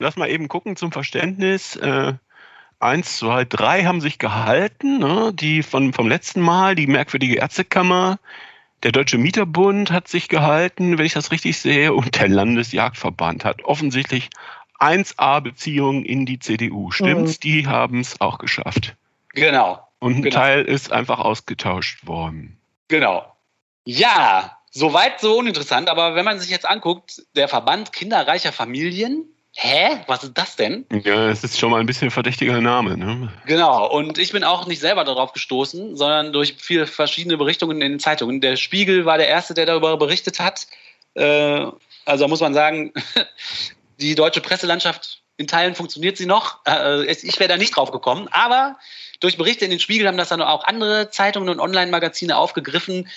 [0.00, 1.76] Lass mal eben gucken zum Verständnis.
[1.76, 2.14] Äh,
[2.80, 4.98] eins, zwei, drei haben sich gehalten.
[4.98, 5.30] Ne?
[5.32, 8.18] Die von, vom letzten Mal, die merkwürdige Ärztekammer,
[8.84, 13.64] der Deutsche Mieterbund hat sich gehalten, wenn ich das richtig sehe, und der Landesjagdverband hat
[13.64, 14.28] offensichtlich
[14.78, 16.90] 1A-Beziehungen in die CDU.
[16.90, 17.38] Stimmt's?
[17.38, 17.40] Mhm.
[17.40, 18.94] Die haben es auch geschafft.
[19.30, 19.80] Genau.
[19.98, 20.36] Und ein genau.
[20.36, 22.58] Teil ist einfach ausgetauscht worden.
[22.88, 23.24] Genau.
[23.86, 30.00] Ja, soweit so uninteressant, aber wenn man sich jetzt anguckt, der Verband kinderreicher Familien, hä,
[30.06, 30.86] was ist das denn?
[30.90, 32.96] Ja, es ist schon mal ein bisschen ein verdächtiger Name.
[32.96, 33.32] Ne?
[33.46, 37.92] Genau, und ich bin auch nicht selber darauf gestoßen, sondern durch viele verschiedene Berichtungen in
[37.92, 38.40] den Zeitungen.
[38.40, 40.66] Der Spiegel war der Erste, der darüber berichtet hat.
[41.14, 41.66] Äh,
[42.04, 42.92] also muss man sagen,
[44.00, 46.60] die deutsche Presselandschaft in Teilen funktioniert sie noch.
[46.66, 48.76] Äh, ich wäre da nicht drauf gekommen, aber
[49.20, 53.08] durch Berichte in den Spiegel haben das dann auch andere Zeitungen und Online-Magazine aufgegriffen.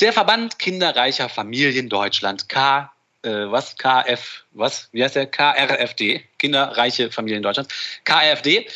[0.00, 2.90] Der Verband kinderreicher Familien Deutschland, K,
[3.22, 3.76] äh, was?
[3.76, 4.88] KF, was?
[4.92, 5.26] Wie heißt der?
[5.26, 7.68] KRFD, Kinderreiche Familien Deutschland,
[8.04, 8.66] KRFD.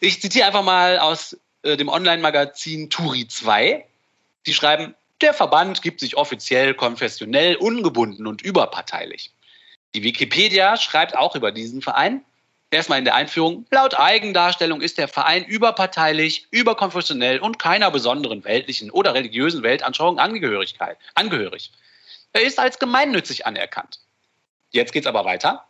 [0.00, 3.84] Ich zitiere einfach mal aus äh, dem Online-Magazin Turi 2.
[4.46, 9.30] Die schreiben, der Verband gibt sich offiziell konfessionell ungebunden und überparteilich.
[9.94, 12.24] Die Wikipedia schreibt auch über diesen Verein
[12.74, 18.90] erstmal in der Einführung, laut Eigendarstellung ist der Verein überparteilich, überkonfessionell und keiner besonderen weltlichen
[18.90, 20.74] oder religiösen Weltanschauung angehörig.
[22.34, 24.00] Er ist als gemeinnützig anerkannt.
[24.70, 25.64] Jetzt geht es aber weiter.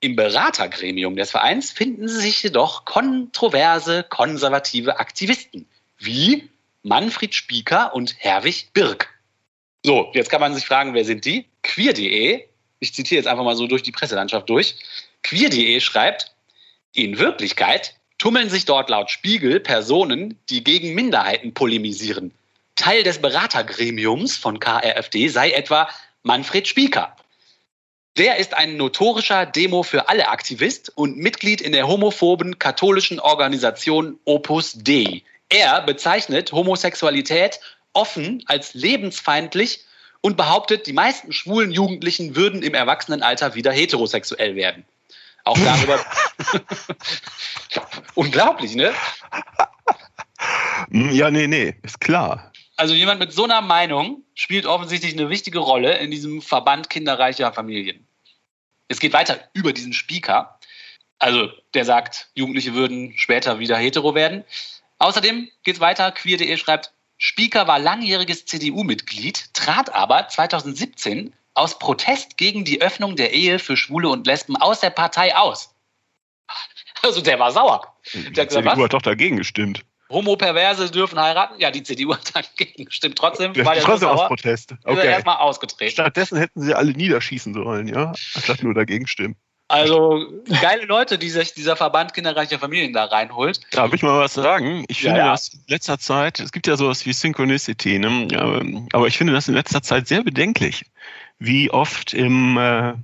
[0.00, 5.66] Im Beratergremium des Vereins finden sich jedoch kontroverse konservative Aktivisten,
[5.98, 6.50] wie
[6.82, 9.08] Manfred Spieker und Herwig Birk.
[9.82, 11.46] So, jetzt kann man sich fragen, wer sind die?
[11.62, 12.44] Queer.de,
[12.80, 14.76] ich zitiere jetzt einfach mal so durch die Presselandschaft durch.
[15.22, 16.34] Queer.de schreibt,
[16.92, 22.34] in Wirklichkeit tummeln sich dort laut Spiegel Personen, die gegen Minderheiten polemisieren.
[22.76, 25.88] Teil des Beratergremiums von KRFD sei etwa
[26.22, 27.16] Manfred Spieker.
[28.16, 34.18] Der ist ein notorischer Demo für alle Aktivist und Mitglied in der homophoben katholischen Organisation
[34.24, 35.22] Opus Dei.
[35.48, 37.60] Er bezeichnet Homosexualität
[37.92, 39.84] offen als lebensfeindlich
[40.20, 44.84] und behauptet, die meisten schwulen Jugendlichen würden im Erwachsenenalter wieder heterosexuell werden.
[45.44, 45.98] Auch darüber.
[48.14, 48.92] Unglaublich, ne?
[50.90, 52.52] Ja, nee, nee, ist klar.
[52.80, 57.52] Also jemand mit so einer Meinung spielt offensichtlich eine wichtige Rolle in diesem Verband kinderreicher
[57.52, 58.08] Familien.
[58.88, 60.58] Es geht weiter über diesen Speaker.
[61.18, 64.44] Also der sagt, Jugendliche würden später wieder hetero werden.
[64.96, 66.10] Außerdem geht es weiter.
[66.10, 73.34] Queer.de schreibt, Speaker war langjähriges CDU-Mitglied, trat aber 2017 aus Protest gegen die Öffnung der
[73.34, 75.74] Ehe für Schwule und Lesben aus der Partei aus.
[77.02, 77.94] Also der war sauer.
[78.14, 79.84] Die der CDU gesagt, hat doch dagegen gestimmt.
[80.10, 81.54] Homo-Perverse dürfen heiraten?
[81.58, 83.16] Ja, die CDU hat dagegen gestimmt.
[83.16, 84.74] Trotzdem war der trotzdem aus Protest.
[84.84, 85.06] Okay.
[85.06, 85.92] erstmal ausgetreten.
[85.92, 89.36] Stattdessen hätten sie alle niederschießen sollen, ja, anstatt nur dagegen stimmen.
[89.68, 90.26] Also
[90.60, 93.60] geile Leute, die sich dieser Verband kinderreicher Familien da reinholt.
[93.70, 94.84] Darf ich mal was sagen?
[94.88, 95.30] Ich finde ja, ja.
[95.30, 98.88] das in letzter Zeit, es gibt ja sowas wie Synchronicity, ne?
[98.92, 100.86] aber ich finde das in letzter Zeit sehr bedenklich
[101.38, 102.94] wie oft im, äh,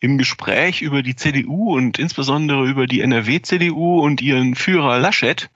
[0.00, 5.50] im Gespräch über die CDU und insbesondere über die NRW-CDU und ihren Führer Laschet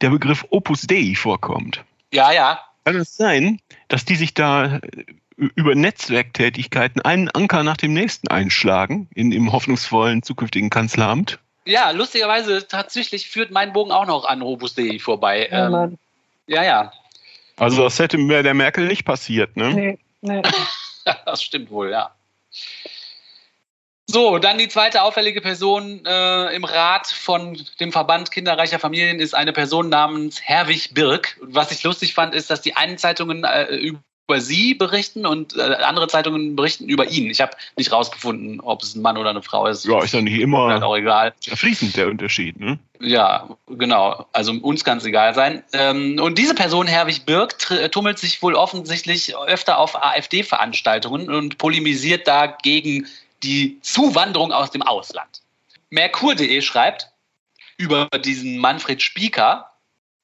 [0.00, 1.84] der Begriff Opus Dei vorkommt.
[2.12, 2.60] Ja, ja.
[2.84, 4.80] Kann es sein, dass die sich da äh,
[5.36, 11.38] über Netzwerktätigkeiten einen Anker nach dem nächsten einschlagen in, im hoffnungsvollen zukünftigen Kanzleramt?
[11.64, 15.48] Ja, lustigerweise tatsächlich führt mein Bogen auch noch an Opus Dei vorbei.
[15.50, 15.98] Ja, ähm,
[16.46, 16.92] ja, ja.
[17.56, 19.74] Also das hätte mir der Merkel nicht passiert, ne?
[19.74, 20.42] Nee, nee.
[21.26, 22.14] das stimmt wohl, ja.
[24.10, 29.34] So, dann die zweite auffällige Person äh, im Rat von dem Verband kinderreicher Familien ist
[29.34, 31.36] eine Person namens Herwig Birk.
[31.42, 35.60] Was ich lustig fand, ist, dass die einen Zeitungen äh, über sie berichten und äh,
[35.60, 37.30] andere Zeitungen berichten über ihn.
[37.30, 39.84] Ich habe nicht rausgefunden, ob es ein Mann oder eine Frau ist.
[39.84, 41.34] Ja, ist ja nicht immer halt auch egal.
[41.42, 42.78] fließend der Unterschied, ne?
[43.00, 44.24] Ja, genau.
[44.32, 45.62] Also uns kann es egal sein.
[45.74, 47.58] Ähm, und diese Person, Herwig Birk,
[47.92, 53.06] tummelt sich wohl offensichtlich öfter auf AfD-Veranstaltungen und polemisiert da gegen
[53.42, 55.42] die Zuwanderung aus dem Ausland.
[55.90, 57.10] Merkur.de schreibt,
[57.78, 59.70] über diesen Manfred Spieker.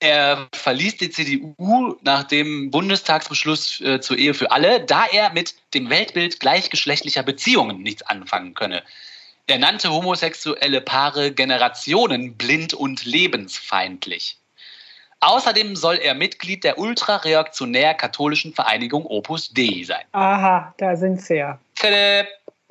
[0.00, 5.54] Er verließ die CDU nach dem Bundestagsbeschluss äh, zur Ehe für alle, da er mit
[5.72, 8.82] dem Weltbild gleichgeschlechtlicher Beziehungen nichts anfangen könne.
[9.46, 14.36] Er nannte homosexuelle Paare generationenblind und lebensfeindlich.
[15.20, 20.04] Außerdem soll er Mitglied der ultrareaktionär-katholischen Vereinigung Opus Dei sein.
[20.12, 21.58] Aha, da sind sie ja.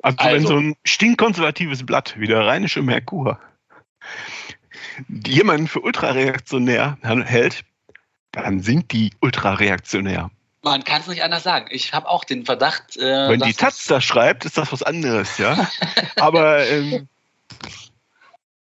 [0.04, 3.40] Also, also, wenn so ein stinkkonservatives Blatt wie der Rheinische Merkur
[5.08, 7.64] jemanden für ultrareaktionär hält,
[8.32, 10.30] dann sind die ultrareaktionär.
[10.60, 11.68] Man kann es nicht anders sagen.
[11.70, 12.98] Ich habe auch den Verdacht.
[12.98, 15.70] Äh, Wenn die Taz das schreibt, ist das was anderes, ja.
[16.16, 17.08] Aber ähm,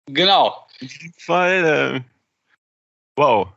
[0.06, 0.66] genau.
[0.80, 2.00] In diesem Fall, äh,
[3.14, 3.48] wow.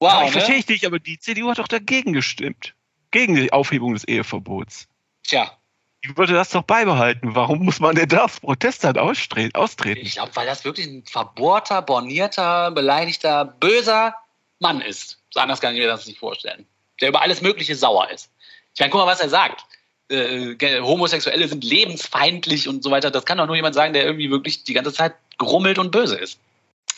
[0.00, 0.12] Wow.
[0.12, 0.32] Ja, ich ne?
[0.32, 2.74] verstehe ich nicht, aber die CDU hat doch dagegen gestimmt.
[3.12, 4.88] Gegen die Aufhebung des Eheverbots.
[5.22, 5.59] Tja.
[6.02, 7.34] Ich wollte das doch beibehalten.
[7.34, 10.00] Warum muss man denn da auf Protest halt austreten?
[10.00, 14.14] Ich glaube, weil das wirklich ein verbohrter, bornierter, beleidigter, böser
[14.60, 15.18] Mann ist.
[15.34, 16.66] Anders kann ich mir das nicht vorstellen.
[17.00, 18.30] Der über alles Mögliche sauer ist.
[18.74, 19.64] Ich meine, guck mal, was er sagt.
[20.08, 23.10] Äh, Homosexuelle sind lebensfeindlich und so weiter.
[23.10, 26.16] Das kann doch nur jemand sagen, der irgendwie wirklich die ganze Zeit grummelt und böse
[26.16, 26.40] ist.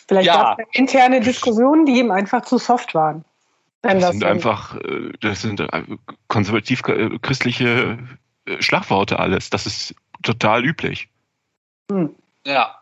[0.07, 0.35] Vielleicht ja.
[0.35, 3.23] gab es interne Diskussionen, die ihm einfach zu soft waren.
[3.81, 5.83] Das, das, sind einfach, äh, das sind äh,
[6.29, 7.97] konservativ-christliche äh,
[8.59, 9.49] Schlagworte alles.
[9.49, 11.07] Das ist total üblich.
[11.91, 12.15] Hm.
[12.45, 12.79] Ja.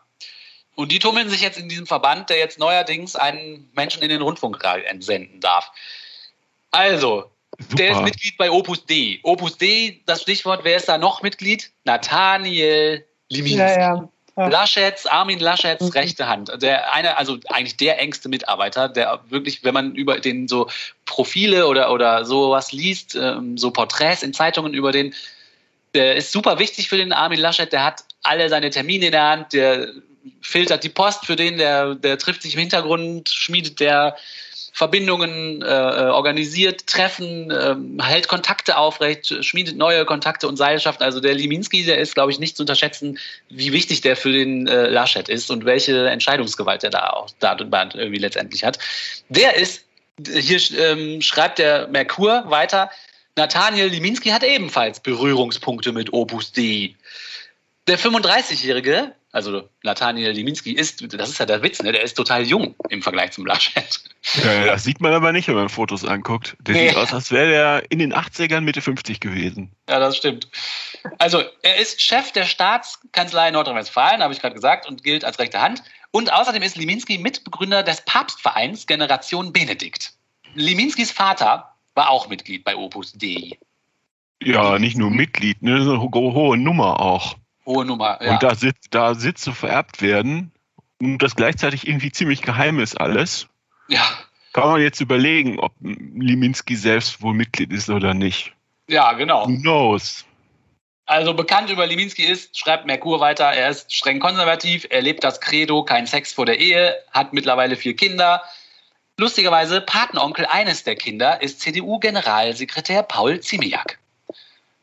[0.74, 4.22] Und die tummeln sich jetzt in diesem Verband, der jetzt neuerdings einen Menschen in den
[4.22, 5.70] Rundfunk entsenden darf.
[6.70, 7.76] Also, Super.
[7.76, 9.20] der ist Mitglied bei Opus D.
[9.22, 11.70] Opus D, das Stichwort, wer ist da noch Mitglied?
[11.84, 13.58] Nathaniel Liminski.
[13.58, 14.08] Ja, ja.
[14.36, 14.48] Ja.
[14.48, 15.90] Laschets, Armin Laschets mhm.
[15.90, 16.50] rechte Hand.
[16.62, 20.70] Der eine, also eigentlich der engste Mitarbeiter, der wirklich, wenn man über den so
[21.04, 25.14] Profile oder, oder sowas liest, ähm, so Porträts in Zeitungen über den,
[25.94, 29.28] der ist super wichtig für den Armin Laschet, der hat alle seine Termine in der
[29.28, 29.88] Hand, der
[30.40, 34.16] filtert die Post für den, der, der trifft sich im Hintergrund, schmiedet der
[34.74, 41.04] Verbindungen äh, äh, organisiert, Treffen, äh, hält Kontakte aufrecht, schmiedet neue Kontakte und Seilschaften.
[41.04, 43.18] Also der Liminski, der ist, glaube ich, nicht zu unterschätzen,
[43.50, 47.54] wie wichtig der für den äh, Laschet ist und welche Entscheidungsgewalt er da auch da
[47.58, 48.78] irgendwie letztendlich hat.
[49.28, 49.84] Der ist,
[50.26, 52.90] hier ähm, schreibt der Merkur weiter,
[53.36, 56.94] Nathaniel Liminski hat ebenfalls Berührungspunkte mit Opus Dei.
[57.86, 61.90] Der 35-Jährige also Nathaniel Liminski ist, das ist ja der Witz, ne?
[61.90, 64.00] der ist total jung im Vergleich zum Laschet.
[64.44, 66.54] Ja, das sieht man aber nicht, wenn man Fotos anguckt.
[66.60, 66.88] Der nee.
[66.88, 69.72] sieht aus, als wäre der in den 80ern Mitte 50 gewesen.
[69.88, 70.48] Ja, das stimmt.
[71.18, 75.62] Also er ist Chef der Staatskanzlei Nordrhein-Westfalen, habe ich gerade gesagt, und gilt als rechte
[75.62, 75.82] Hand.
[76.10, 80.12] Und außerdem ist Liminski Mitbegründer des Papstvereins Generation Benedikt.
[80.54, 83.58] Liminskis Vater war auch Mitglied bei Opus Dei.
[84.42, 88.18] Ja, nicht nur Mitglied, ne, eine hohe Nummer auch hohe Nummer.
[88.22, 88.32] Ja.
[88.32, 90.52] Und da, Sitz, da Sitze vererbt werden
[91.00, 93.48] und das gleichzeitig irgendwie ziemlich geheim ist alles.
[93.88, 94.06] Ja.
[94.52, 98.52] Kann man jetzt überlegen, ob Liminski selbst wohl Mitglied ist oder nicht.
[98.88, 99.46] Ja, genau.
[99.46, 100.24] Who knows?
[101.06, 105.40] Also bekannt über Liminski ist, schreibt Merkur weiter, er ist streng konservativ, er lebt das
[105.40, 108.42] Credo, kein Sex vor der Ehe, hat mittlerweile vier Kinder.
[109.18, 113.98] Lustigerweise, Patenonkel eines der Kinder ist CDU-Generalsekretär Paul Ziemiak.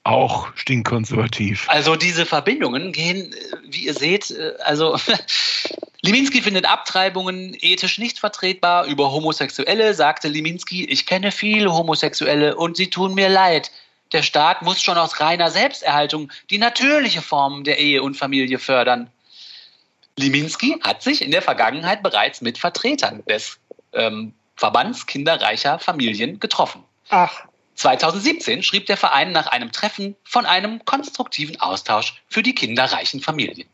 [0.03, 1.67] Auch stinkkonservativ.
[1.67, 4.97] Also diese Verbindungen gehen, äh, wie ihr seht, äh, also
[6.01, 8.85] Liminski findet Abtreibungen ethisch nicht vertretbar.
[8.85, 13.71] Über Homosexuelle sagte Liminski, ich kenne viele Homosexuelle und sie tun mir leid.
[14.13, 19.11] Der Staat muss schon aus reiner Selbsterhaltung die natürliche Form der Ehe und Familie fördern.
[20.17, 23.59] Liminski hat sich in der Vergangenheit bereits mit Vertretern des
[23.93, 26.83] ähm, Verbands kinderreicher Familien getroffen.
[27.09, 27.45] Ach.
[27.75, 33.67] 2017 schrieb der Verein nach einem Treffen von einem konstruktiven Austausch für die kinderreichen Familien.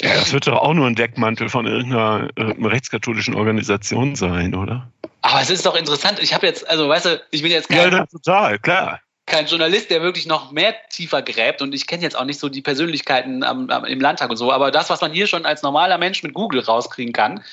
[0.00, 4.90] Ja, das wird doch auch nur ein Deckmantel von irgendeiner äh, rechtskatholischen Organisation sein, oder?
[5.22, 6.18] Aber es ist doch interessant.
[6.20, 9.00] Ich habe jetzt, also weißt du, ich bin jetzt kein, ja, total, klar.
[9.26, 12.48] kein Journalist, der wirklich noch mehr tiefer gräbt und ich kenne jetzt auch nicht so
[12.48, 15.62] die Persönlichkeiten am, am, im Landtag und so, aber das, was man hier schon als
[15.62, 17.44] normaler Mensch mit Google rauskriegen kann,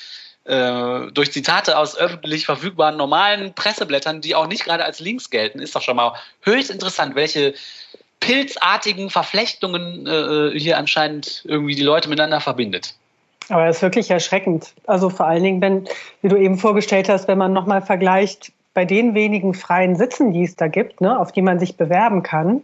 [0.44, 5.60] äh, durch Zitate aus öffentlich verfügbaren normalen Presseblättern, die auch nicht gerade als Links gelten,
[5.60, 7.54] ist doch schon mal höchst interessant, welche
[8.20, 12.94] pilzartigen Verflechtungen äh, hier anscheinend irgendwie die Leute miteinander verbindet.
[13.48, 14.74] Aber das ist wirklich erschreckend.
[14.86, 15.88] Also vor allen Dingen, wenn,
[16.22, 20.44] wie du eben vorgestellt hast, wenn man nochmal vergleicht, bei den wenigen freien Sitzen, die
[20.44, 22.62] es da gibt, ne, auf die man sich bewerben kann,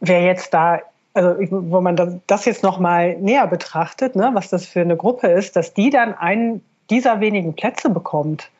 [0.00, 0.80] wer jetzt da,
[1.14, 5.56] also wo man das jetzt nochmal näher betrachtet, ne, was das für eine Gruppe ist,
[5.56, 8.50] dass die dann einen dieser wenigen Plätze bekommt.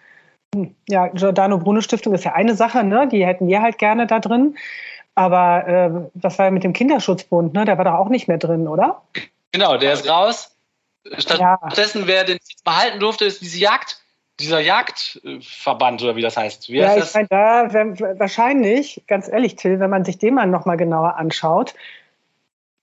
[0.88, 3.08] Ja, Giordano Bruno Stiftung ist ja eine Sache, ne?
[3.08, 4.56] die hätten wir halt gerne da drin.
[5.14, 7.64] Aber äh, was war ja mit dem Kinderschutzbund, ne?
[7.64, 9.02] Der war doch auch nicht mehr drin, oder?
[9.52, 10.56] Genau, der ist raus.
[11.18, 12.06] Stattdessen, ja.
[12.06, 14.00] wer den behalten durfte, ist diese Jagd,
[14.40, 16.68] dieser Jagdverband oder wie das heißt.
[16.68, 20.46] Wie ja, heißt ich meine, da wahrscheinlich, ganz ehrlich, Till, wenn man sich den mal
[20.46, 21.74] nochmal genauer anschaut,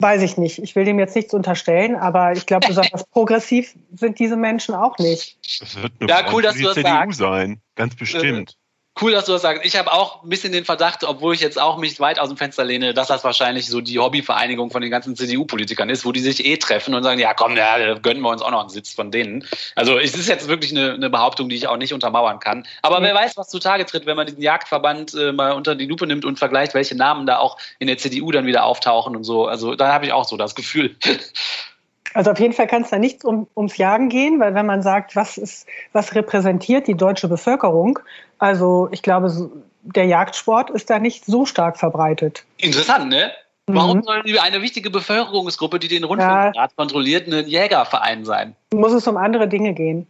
[0.02, 0.60] weiß ich nicht.
[0.60, 4.98] Ich will dem jetzt nichts unterstellen, aber ich glaube, besonders progressiv sind diese Menschen auch
[4.98, 5.38] nicht.
[5.60, 7.20] Das wird eine ja, cool, dass du das CDU sagst.
[7.20, 8.58] sein, ganz bestimmt.
[9.02, 9.66] Cool, dass du das sagst.
[9.66, 12.38] Ich habe auch ein bisschen den Verdacht, obwohl ich jetzt auch mich weit aus dem
[12.38, 16.20] Fenster lehne, dass das wahrscheinlich so die Hobbyvereinigung von den ganzen CDU-Politikern ist, wo die
[16.20, 18.94] sich eh treffen und sagen, ja komm, ja, gönnen wir uns auch noch einen Sitz
[18.94, 19.44] von denen.
[19.76, 22.68] Also es ist jetzt wirklich eine, eine Behauptung, die ich auch nicht untermauern kann.
[22.84, 23.06] Aber mhm.
[23.06, 26.24] wer weiß, was zutage tritt, wenn man diesen Jagdverband äh, mal unter die Lupe nimmt
[26.24, 29.48] und vergleicht, welche Namen da auch in der CDU dann wieder auftauchen und so.
[29.48, 30.96] Also da habe ich auch so das Gefühl.
[32.14, 34.82] Also auf jeden Fall kann es da nicht um, ums Jagen gehen, weil wenn man
[34.82, 38.00] sagt, was ist, was repräsentiert die deutsche Bevölkerung,
[38.38, 39.52] also ich glaube,
[39.84, 42.46] der Jagdsport ist da nicht so stark verbreitet.
[42.58, 43.32] Interessant, ne?
[43.68, 44.04] Warum mhm.
[44.04, 46.68] soll eine wichtige Bevölkerungsgruppe, die den Rundfunkrat ja.
[46.76, 48.56] kontrolliert, ein Jägerverein sein?
[48.74, 50.08] Muss es um andere Dinge gehen?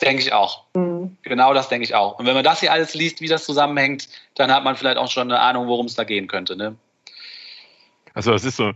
[0.00, 0.64] Denke ich auch.
[0.74, 1.16] Mhm.
[1.22, 2.18] Genau das denke ich auch.
[2.18, 5.10] Und wenn man das hier alles liest, wie das zusammenhängt, dann hat man vielleicht auch
[5.10, 6.56] schon eine Ahnung, worum es da gehen könnte.
[6.56, 6.76] Ne?
[8.14, 8.72] Also das ist so,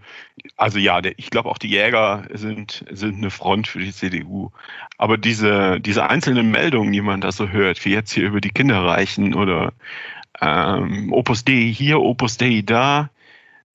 [0.57, 4.51] also ja, der, ich glaube auch die Jäger sind, sind eine Front für die CDU.
[4.99, 8.51] Aber diese, diese einzelnen Meldungen, die man da so hört, wie jetzt hier über die
[8.51, 9.73] Kinderreichen oder
[10.41, 13.11] ähm, Opus Dei hier, Opus Dei da,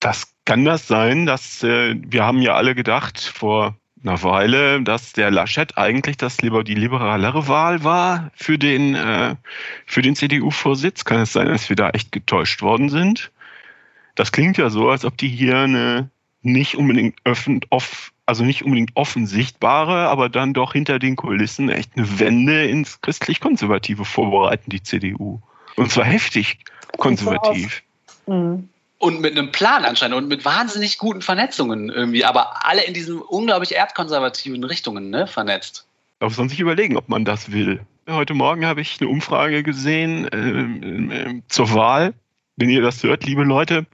[0.00, 5.12] das kann das sein, dass äh, wir haben ja alle gedacht vor einer Weile, dass
[5.12, 9.36] der Laschet eigentlich das lieber die liberalere Wahl war für den äh,
[9.86, 11.04] für den CDU-Vorsitz.
[11.04, 13.30] Kann es sein, dass wir da echt getäuscht worden sind?
[14.14, 16.10] Das klingt ja so, als ob die hier eine
[16.42, 21.68] nicht unbedingt offen, off, also nicht unbedingt offen sichtbare, aber dann doch hinter den Kulissen
[21.68, 25.40] echt eine Wende ins christlich-konservative vorbereiten, die CDU.
[25.76, 26.58] Und zwar heftig
[26.98, 27.82] konservativ.
[28.26, 28.68] Mhm.
[28.98, 33.20] Und mit einem Plan anscheinend und mit wahnsinnig guten Vernetzungen irgendwie, aber alle in diesen
[33.20, 35.86] unglaublich erdkonservativen Richtungen ne, vernetzt.
[36.20, 37.80] Da muss man sich überlegen, ob man das will.
[38.08, 42.14] Heute Morgen habe ich eine Umfrage gesehen äh, äh, zur Wahl.
[42.56, 43.86] Wenn ihr das hört, liebe Leute,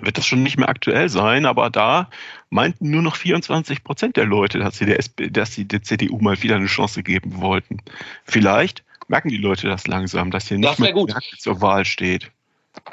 [0.00, 2.08] wird das schon nicht mehr aktuell sein, aber da
[2.50, 6.18] meinten nur noch 24 Prozent der Leute, dass sie der, SP, dass sie der CDU
[6.18, 7.78] mal wieder eine Chance geben wollten.
[8.24, 11.14] Vielleicht merken die Leute das langsam, dass hier nicht mehr gut.
[11.38, 12.30] zur Wahl steht.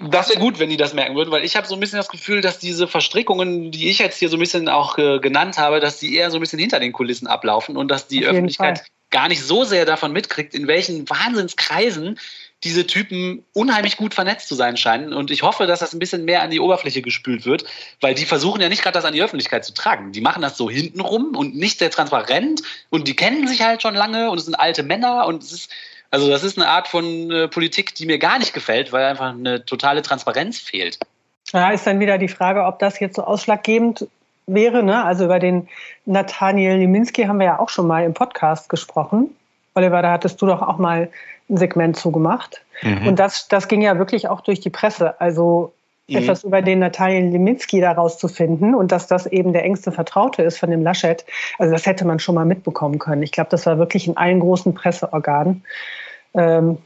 [0.01, 2.09] Das wäre gut, wenn die das merken würden, weil ich habe so ein bisschen das
[2.09, 5.79] Gefühl, dass diese Verstrickungen, die ich jetzt hier so ein bisschen auch äh, genannt habe,
[5.79, 8.87] dass die eher so ein bisschen hinter den Kulissen ablaufen und dass die Öffentlichkeit Fall.
[9.09, 12.19] gar nicht so sehr davon mitkriegt, in welchen Wahnsinnskreisen
[12.63, 15.13] diese Typen unheimlich gut vernetzt zu sein scheinen.
[15.13, 17.63] Und ich hoffe, dass das ein bisschen mehr an die Oberfläche gespült wird,
[18.01, 20.11] weil die versuchen ja nicht gerade das an die Öffentlichkeit zu tragen.
[20.11, 23.95] Die machen das so hintenrum und nicht sehr transparent und die kennen sich halt schon
[23.95, 25.71] lange und es sind alte Männer und es ist,
[26.11, 29.29] also das ist eine Art von äh, Politik, die mir gar nicht gefällt, weil einfach
[29.29, 30.99] eine totale Transparenz fehlt.
[31.53, 34.07] Ja, ist dann wieder die Frage, ob das jetzt so ausschlaggebend
[34.47, 34.83] wäre.
[34.83, 35.03] Ne?
[35.03, 35.67] Also über den
[36.05, 39.35] Nathaniel Liminski haben wir ja auch schon mal im Podcast gesprochen.
[39.75, 41.09] Oliver, da hattest du doch auch mal
[41.49, 42.61] Segment zugemacht.
[42.81, 43.07] Mhm.
[43.07, 45.19] Und das, das ging ja wirklich auch durch die Presse.
[45.19, 45.73] Also
[46.07, 46.17] mhm.
[46.17, 50.59] etwas über den Natalien Liminski da rauszufinden und dass das eben der engste Vertraute ist
[50.59, 51.25] von dem Laschet.
[51.57, 53.23] Also das hätte man schon mal mitbekommen können.
[53.23, 55.63] Ich glaube, das war wirklich in allen großen Presseorganen.
[56.33, 56.77] Ähm,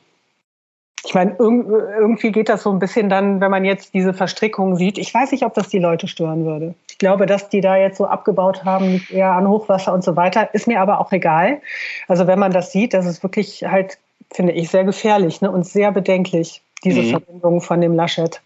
[1.05, 4.97] ich meine, irgendwie geht das so ein bisschen dann, wenn man jetzt diese Verstrickung sieht.
[4.97, 6.75] Ich weiß nicht, ob das die Leute stören würde.
[6.89, 10.15] Ich glaube, dass die da jetzt so abgebaut haben, liegt eher an Hochwasser und so
[10.15, 10.53] weiter.
[10.53, 11.61] Ist mir aber auch egal.
[12.07, 13.97] Also wenn man das sieht, das ist wirklich halt
[14.31, 17.09] finde ich, sehr gefährlich ne, und sehr bedenklich, diese mhm.
[17.09, 18.41] Verbindung von dem Laschet.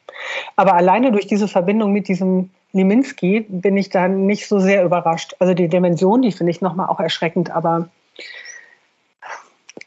[0.55, 5.35] Aber alleine durch diese Verbindung mit diesem Liminski bin ich da nicht so sehr überrascht.
[5.39, 7.89] Also die Dimension, die finde ich nochmal auch erschreckend, aber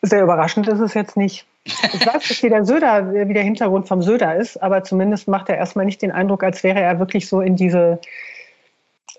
[0.03, 1.47] sehr überraschend ist es jetzt nicht.
[1.65, 5.49] Ich weiß nicht, wie der Söder, wie der Hintergrund vom Söder ist, aber zumindest macht
[5.51, 8.01] er erstmal nicht den Eindruck, als wäre er wirklich so in diese,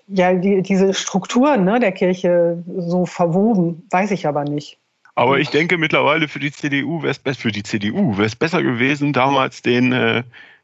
[0.08, 3.88] ja, die, diese Strukturen ne, der Kirche so verwoben.
[3.92, 4.81] Weiß ich aber nicht.
[5.16, 8.64] Aber ich denke mittlerweile für die CDU wäre es für die CDU wäre es besser
[8.64, 10.24] gewesen, damals den äh,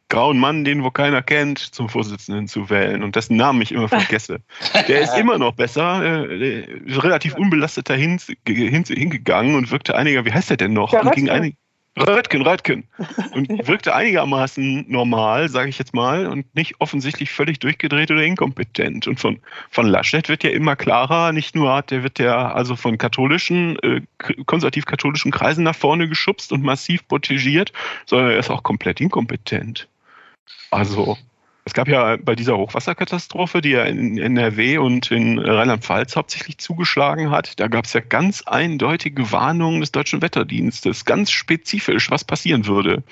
[0.10, 3.88] grauen Mann, den wo keiner kennt, zum Vorsitzenden zu wählen und dessen Namen ich immer
[3.89, 4.39] vergesse.
[4.88, 10.32] Der ist immer noch besser, äh, relativ unbelastet dahin hin, hingegangen und wirkte einiger, wie
[10.32, 10.93] heißt der denn noch?
[10.93, 11.56] Und ging einig,
[12.00, 12.84] Röttgen, Röttgen.
[13.34, 19.08] Und wirkte einigermaßen normal, sage ich jetzt mal, und nicht offensichtlich völlig durchgedreht oder inkompetent.
[19.08, 19.39] Und von,
[19.70, 24.02] von Laschet wird ja immer klarer, nicht nur der wird ja also von katholischen, äh,
[24.45, 27.74] konservativ-katholischen Kreisen nach vorne geschubst und massiv protegiert,
[28.06, 29.88] sondern er ist auch komplett inkompetent.
[30.72, 31.18] Also,
[31.68, 37.30] es gab ja bei dieser Hochwasserkatastrophe, die ja in NRW und in Rheinland-Pfalz hauptsächlich zugeschlagen
[37.30, 42.68] hat, da gab es ja ganz eindeutige Warnungen des deutschen Wetterdienstes, ganz spezifisch, was passieren
[42.68, 43.03] würde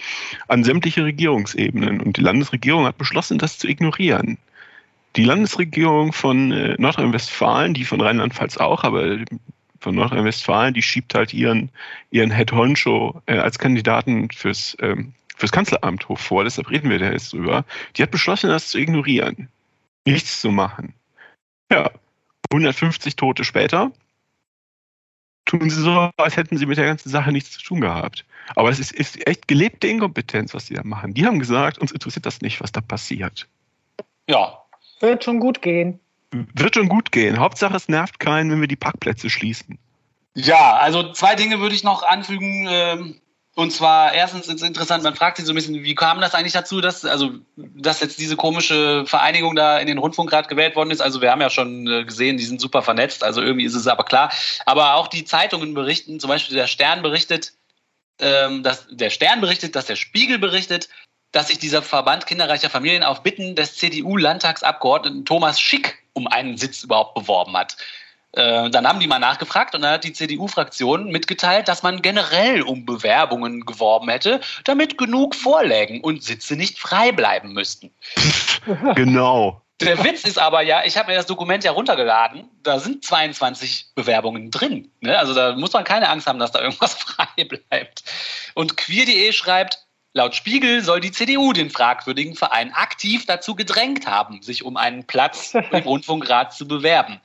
[0.47, 1.99] an sämtliche Regierungsebenen.
[1.99, 4.38] Und die Landesregierung hat beschlossen, das zu ignorieren.
[5.18, 9.18] die Landesregierung von äh, Nordrhein-Westfalen, die von Rheinland-Pfalz auch, aber
[9.80, 11.70] von Nordrhein-Westfalen, die schiebt halt ihren,
[12.10, 16.44] ihren Head Honcho äh, als Kandidaten fürs, ähm, fürs Kanzleramt hoch vor.
[16.44, 17.66] Deshalb reden wir da jetzt drüber.
[17.96, 19.50] Die hat beschlossen, das zu ignorieren.
[20.06, 20.94] Nichts zu machen.
[21.72, 21.92] Ja,
[22.52, 23.92] 150 Tote später
[25.46, 28.26] tun sie so, als hätten sie mit der ganzen Sache nichts zu tun gehabt.
[28.56, 31.14] Aber es ist, ist echt gelebte Inkompetenz, was die da machen.
[31.14, 33.48] Die haben gesagt, uns interessiert das nicht, was da passiert.
[34.28, 34.60] Ja.
[35.00, 36.00] Wird schon gut gehen.
[36.32, 37.40] Wird schon gut gehen.
[37.40, 39.78] Hauptsache, es nervt keinen, wenn wir die Parkplätze schließen.
[40.36, 43.20] Ja, also zwei Dinge würde ich noch anfügen.
[43.58, 46.36] Und zwar erstens ist es interessant, man fragt sich so ein bisschen, wie kam das
[46.36, 50.91] eigentlich dazu, dass, also, dass jetzt diese komische Vereinigung da in den Rundfunkrat gewählt worden
[50.91, 50.99] ist.
[50.99, 53.88] Also wir haben ja schon äh, gesehen, die sind super vernetzt, also irgendwie ist es
[53.88, 54.30] aber klar.
[54.66, 57.53] Aber auch die Zeitungen berichten, zum Beispiel der Stern berichtet,
[58.20, 60.89] ähm, dass der Stern berichtet, dass der Spiegel berichtet,
[61.32, 66.84] dass sich dieser Verband kinderreicher Familien auf Bitten des CDU-Landtagsabgeordneten Thomas Schick um einen Sitz
[66.84, 67.78] überhaupt beworben hat.
[68.36, 72.62] Äh, dann haben die mal nachgefragt und dann hat die CDU-Fraktion mitgeteilt, dass man generell
[72.62, 77.92] um Bewerbungen geworben hätte, damit genug vorlägen und Sitze nicht frei bleiben müssten.
[78.96, 79.62] genau.
[79.82, 83.88] Der Witz ist aber ja, ich habe mir das Dokument ja runtergeladen, da sind 22
[83.94, 84.90] Bewerbungen drin.
[85.02, 85.18] Ne?
[85.18, 88.04] Also da muss man keine Angst haben, dass da irgendwas frei bleibt.
[88.54, 94.42] Und queer.de schreibt, Laut Spiegel soll die CDU den fragwürdigen Verein aktiv dazu gedrängt haben,
[94.42, 97.20] sich um einen Platz im Rundfunkrat zu bewerben.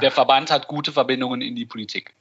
[0.00, 2.14] Der Verband hat gute Verbindungen in die Politik.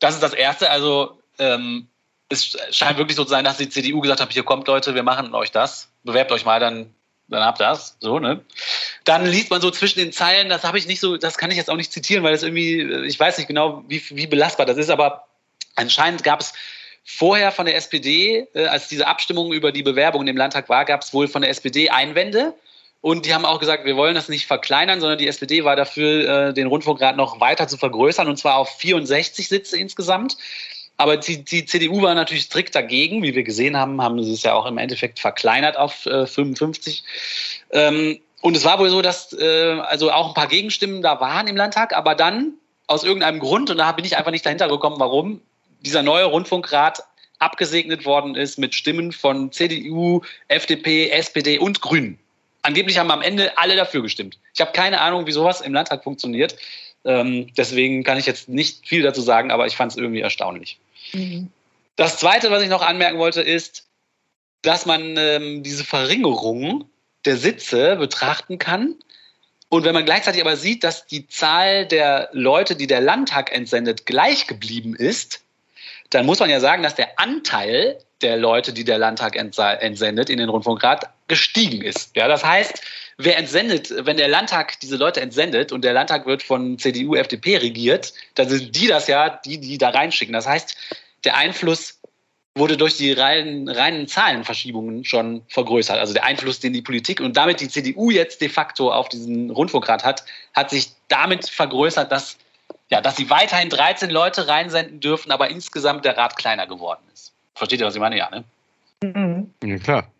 [0.00, 0.70] Das ist das Erste.
[0.70, 1.88] Also ähm,
[2.28, 5.02] es scheint wirklich so zu sein, dass die CDU gesagt hat, hier kommt Leute, wir
[5.02, 6.94] machen euch das, bewerbt euch mal, dann,
[7.28, 7.96] dann habt das.
[8.00, 8.44] So, ne?
[9.04, 11.56] Dann liest man so zwischen den Zeilen, das habe ich nicht so, das kann ich
[11.56, 14.76] jetzt auch nicht zitieren, weil das irgendwie, ich weiß nicht genau, wie, wie belastbar das
[14.76, 15.28] ist, aber
[15.76, 16.52] anscheinend gab es
[17.04, 21.02] vorher von der SPD, äh, als diese Abstimmung über die Bewerbung im Landtag war, gab
[21.02, 22.54] es wohl von der SPD Einwände
[23.00, 26.48] und die haben auch gesagt, wir wollen das nicht verkleinern, sondern die SPD war dafür,
[26.48, 30.36] äh, den Rundfunkrat noch weiter zu vergrößern, und zwar auf 64 Sitze insgesamt.
[30.96, 33.22] Aber die, die CDU war natürlich strikt dagegen.
[33.22, 37.04] Wie wir gesehen haben, haben sie es ja auch im Endeffekt verkleinert auf äh, 55.
[37.70, 41.46] Ähm, und es war wohl so, dass äh, also auch ein paar Gegenstimmen da waren
[41.46, 42.54] im Landtag, aber dann
[42.88, 45.40] aus irgendeinem Grund, und da bin ich einfach nicht dahinter gekommen, warum,
[45.80, 47.04] dieser neue Rundfunkrat
[47.38, 52.18] abgesegnet worden ist mit Stimmen von CDU, FDP, SPD und Grünen.
[52.68, 54.38] Angeblich haben am Ende alle dafür gestimmt.
[54.52, 56.54] Ich habe keine Ahnung, wie sowas im Landtag funktioniert.
[57.02, 60.78] Ähm, deswegen kann ich jetzt nicht viel dazu sagen, aber ich fand es irgendwie erstaunlich.
[61.14, 61.50] Mhm.
[61.96, 63.86] Das Zweite, was ich noch anmerken wollte, ist,
[64.60, 66.90] dass man ähm, diese Verringerung
[67.24, 68.96] der Sitze betrachten kann.
[69.70, 74.04] Und wenn man gleichzeitig aber sieht, dass die Zahl der Leute, die der Landtag entsendet,
[74.04, 75.42] gleich geblieben ist,
[76.10, 80.36] dann muss man ja sagen, dass der Anteil der Leute, die der Landtag entsendet in
[80.36, 82.16] den Rundfunkrat, gestiegen ist.
[82.16, 82.82] Ja, das heißt,
[83.18, 87.58] wer entsendet, wenn der Landtag diese Leute entsendet und der Landtag wird von CDU, FDP
[87.58, 90.32] regiert, dann sind die das ja, die, die da reinschicken.
[90.32, 90.76] Das heißt,
[91.24, 92.00] der Einfluss
[92.54, 95.98] wurde durch die reinen, reinen Zahlenverschiebungen schon vergrößert.
[95.98, 99.50] Also der Einfluss, den die Politik und damit die CDU jetzt de facto auf diesen
[99.50, 100.24] Rundfunkrat hat,
[100.54, 102.36] hat sich damit vergrößert, dass,
[102.90, 107.32] ja, dass sie weiterhin 13 Leute reinsenden dürfen, aber insgesamt der Rat kleiner geworden ist.
[107.54, 108.16] Versteht ihr, was ich meine?
[108.16, 108.44] Ja, ne?
[109.02, 109.52] Mhm.
[109.62, 110.10] Ja, klar.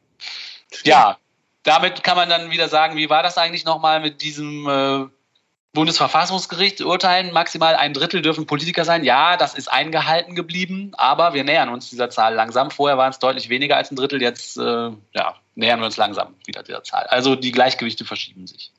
[0.84, 1.18] Ja,
[1.62, 5.06] damit kann man dann wieder sagen, wie war das eigentlich nochmal mit diesem äh,
[5.72, 7.32] Bundesverfassungsgericht urteilen?
[7.32, 9.04] Maximal ein Drittel dürfen Politiker sein.
[9.04, 12.70] Ja, das ist eingehalten geblieben, aber wir nähern uns dieser Zahl langsam.
[12.70, 16.34] Vorher waren es deutlich weniger als ein Drittel, jetzt äh, ja, nähern wir uns langsam
[16.46, 17.06] wieder dieser Zahl.
[17.06, 18.72] Also die Gleichgewichte verschieben sich.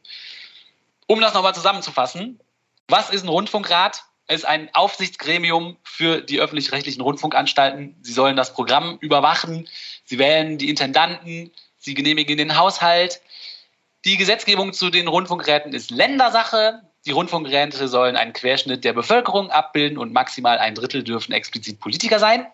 [1.07, 2.39] Um das nochmal zusammenzufassen,
[2.87, 4.03] was ist ein Rundfunkrat?
[4.29, 7.95] ist ein Aufsichtsgremium für die öffentlich-rechtlichen Rundfunkanstalten.
[8.01, 9.67] Sie sollen das Programm überwachen.
[10.05, 11.51] Sie wählen die Intendanten.
[11.79, 13.21] Sie genehmigen den Haushalt.
[14.05, 16.81] Die Gesetzgebung zu den Rundfunkräten ist Ländersache.
[17.05, 22.19] Die Rundfunkräte sollen einen Querschnitt der Bevölkerung abbilden und maximal ein Drittel dürfen explizit Politiker
[22.19, 22.45] sein.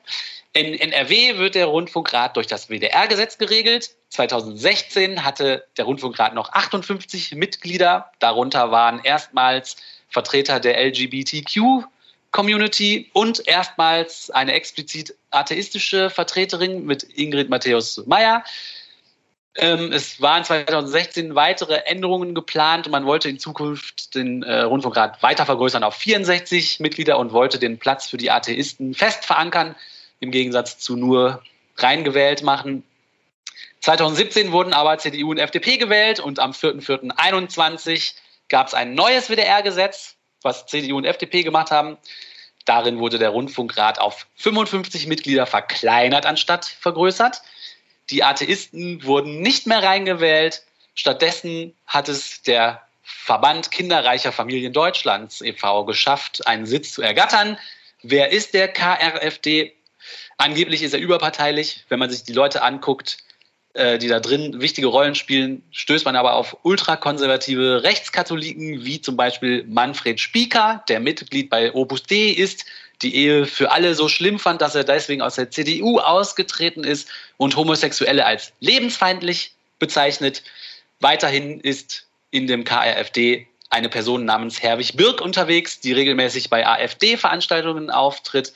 [0.54, 3.94] In NRW wird der Rundfunkrat durch das WDR-Gesetz geregelt.
[4.10, 8.10] 2016 hatte der Rundfunkrat noch 58 Mitglieder.
[8.20, 9.76] Darunter waren erstmals
[10.08, 18.46] Vertreter der LGBTQ-Community und erstmals eine explizit atheistische Vertreterin mit Ingrid Matthäus-Meyer.
[19.58, 25.46] Ähm, es waren 2016 weitere Änderungen geplant man wollte in Zukunft den äh, Rundfunkrat weiter
[25.46, 29.76] vergrößern auf 64 Mitglieder und wollte den Platz für die Atheisten fest verankern,
[30.20, 31.42] im Gegensatz zu nur
[31.78, 32.84] reingewählt machen.
[33.80, 38.14] 2017 wurden aber CDU und FDP gewählt und am 4.4.21
[38.50, 41.98] gab es ein neues WDR-Gesetz, was CDU und FDP gemacht haben.
[42.66, 47.42] Darin wurde der Rundfunkrat auf 55 Mitglieder verkleinert anstatt vergrößert.
[48.10, 50.64] Die Atheisten wurden nicht mehr reingewählt.
[50.94, 55.86] Stattdessen hat es der Verband Kinderreicher Familien Deutschlands e.V.
[55.86, 57.58] geschafft, einen Sitz zu ergattern.
[58.02, 59.74] Wer ist der KRFD?
[60.38, 61.86] Angeblich ist er überparteilich.
[61.90, 63.18] Wenn man sich die Leute anguckt,
[63.74, 69.18] äh, die da drin wichtige Rollen spielen, stößt man aber auf ultrakonservative Rechtskatholiken, wie zum
[69.18, 72.66] Beispiel Manfred Spieker, der Mitglied bei Opus Dei ist,
[73.02, 77.10] die Ehe für alle so schlimm fand, dass er deswegen aus der CDU ausgetreten ist
[77.38, 80.44] und Homosexuelle als lebensfeindlich bezeichnet.
[81.00, 87.90] Weiterhin ist in dem KRFD eine Person namens Herwig Birk unterwegs, die regelmäßig bei AfD-Veranstaltungen
[87.90, 88.54] auftritt.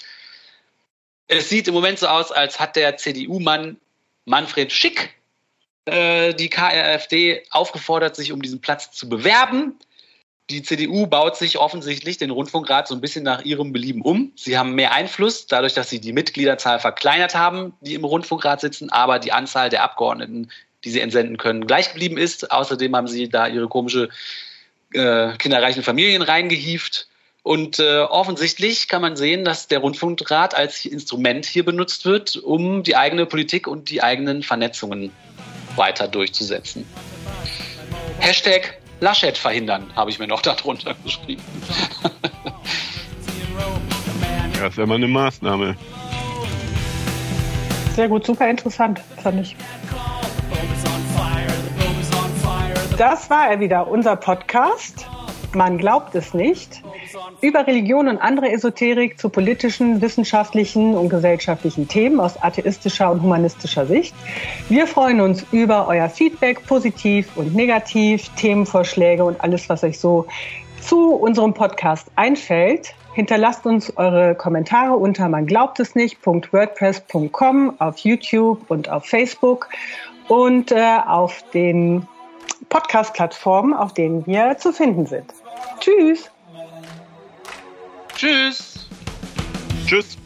[1.28, 3.78] Es sieht im Moment so aus, als hat der CDU-Mann
[4.26, 5.14] Manfred Schick
[5.86, 9.78] äh, die KRFD aufgefordert, sich um diesen Platz zu bewerben.
[10.50, 14.32] Die CDU baut sich offensichtlich den Rundfunkrat so ein bisschen nach ihrem Belieben um.
[14.36, 18.90] Sie haben mehr Einfluss, dadurch, dass sie die Mitgliederzahl verkleinert haben, die im Rundfunkrat sitzen,
[18.90, 20.50] aber die Anzahl der Abgeordneten,
[20.84, 22.52] die sie entsenden können, gleich geblieben ist.
[22.52, 24.10] Außerdem haben sie da ihre komische
[24.94, 27.08] äh, kinderreichen Familien reingehieft.
[27.44, 32.82] Und äh, offensichtlich kann man sehen, dass der Rundfunkrat als Instrument hier benutzt wird, um
[32.82, 35.12] die eigene Politik und die eigenen Vernetzungen
[35.76, 36.86] weiter durchzusetzen.
[38.20, 41.44] Hashtag Laschet verhindern, habe ich mir noch darunter geschrieben.
[44.60, 45.76] das wäre mal eine Maßnahme.
[47.96, 49.56] Sehr gut, super interessant, fand ich.
[52.98, 55.08] Das war er wieder, unser Podcast.
[55.54, 56.84] Man glaubt es nicht
[57.42, 63.86] über Religion und andere Esoterik zu politischen, wissenschaftlichen und gesellschaftlichen Themen aus atheistischer und humanistischer
[63.86, 64.14] Sicht.
[64.70, 70.28] Wir freuen uns über euer Feedback, positiv und negativ, Themenvorschläge und alles, was euch so
[70.82, 72.94] zu unserem Podcast einfällt.
[73.14, 79.68] Hinterlasst uns eure Kommentare unter man glaubt es nicht.wordpress.com auf YouTube und auf Facebook
[80.28, 82.08] und äh, auf den
[82.68, 85.34] Podcast-Plattformen, auf denen wir zu finden sind.
[85.80, 86.30] Tschüss!
[88.16, 88.90] Tschüss.
[89.88, 90.19] Tschüss.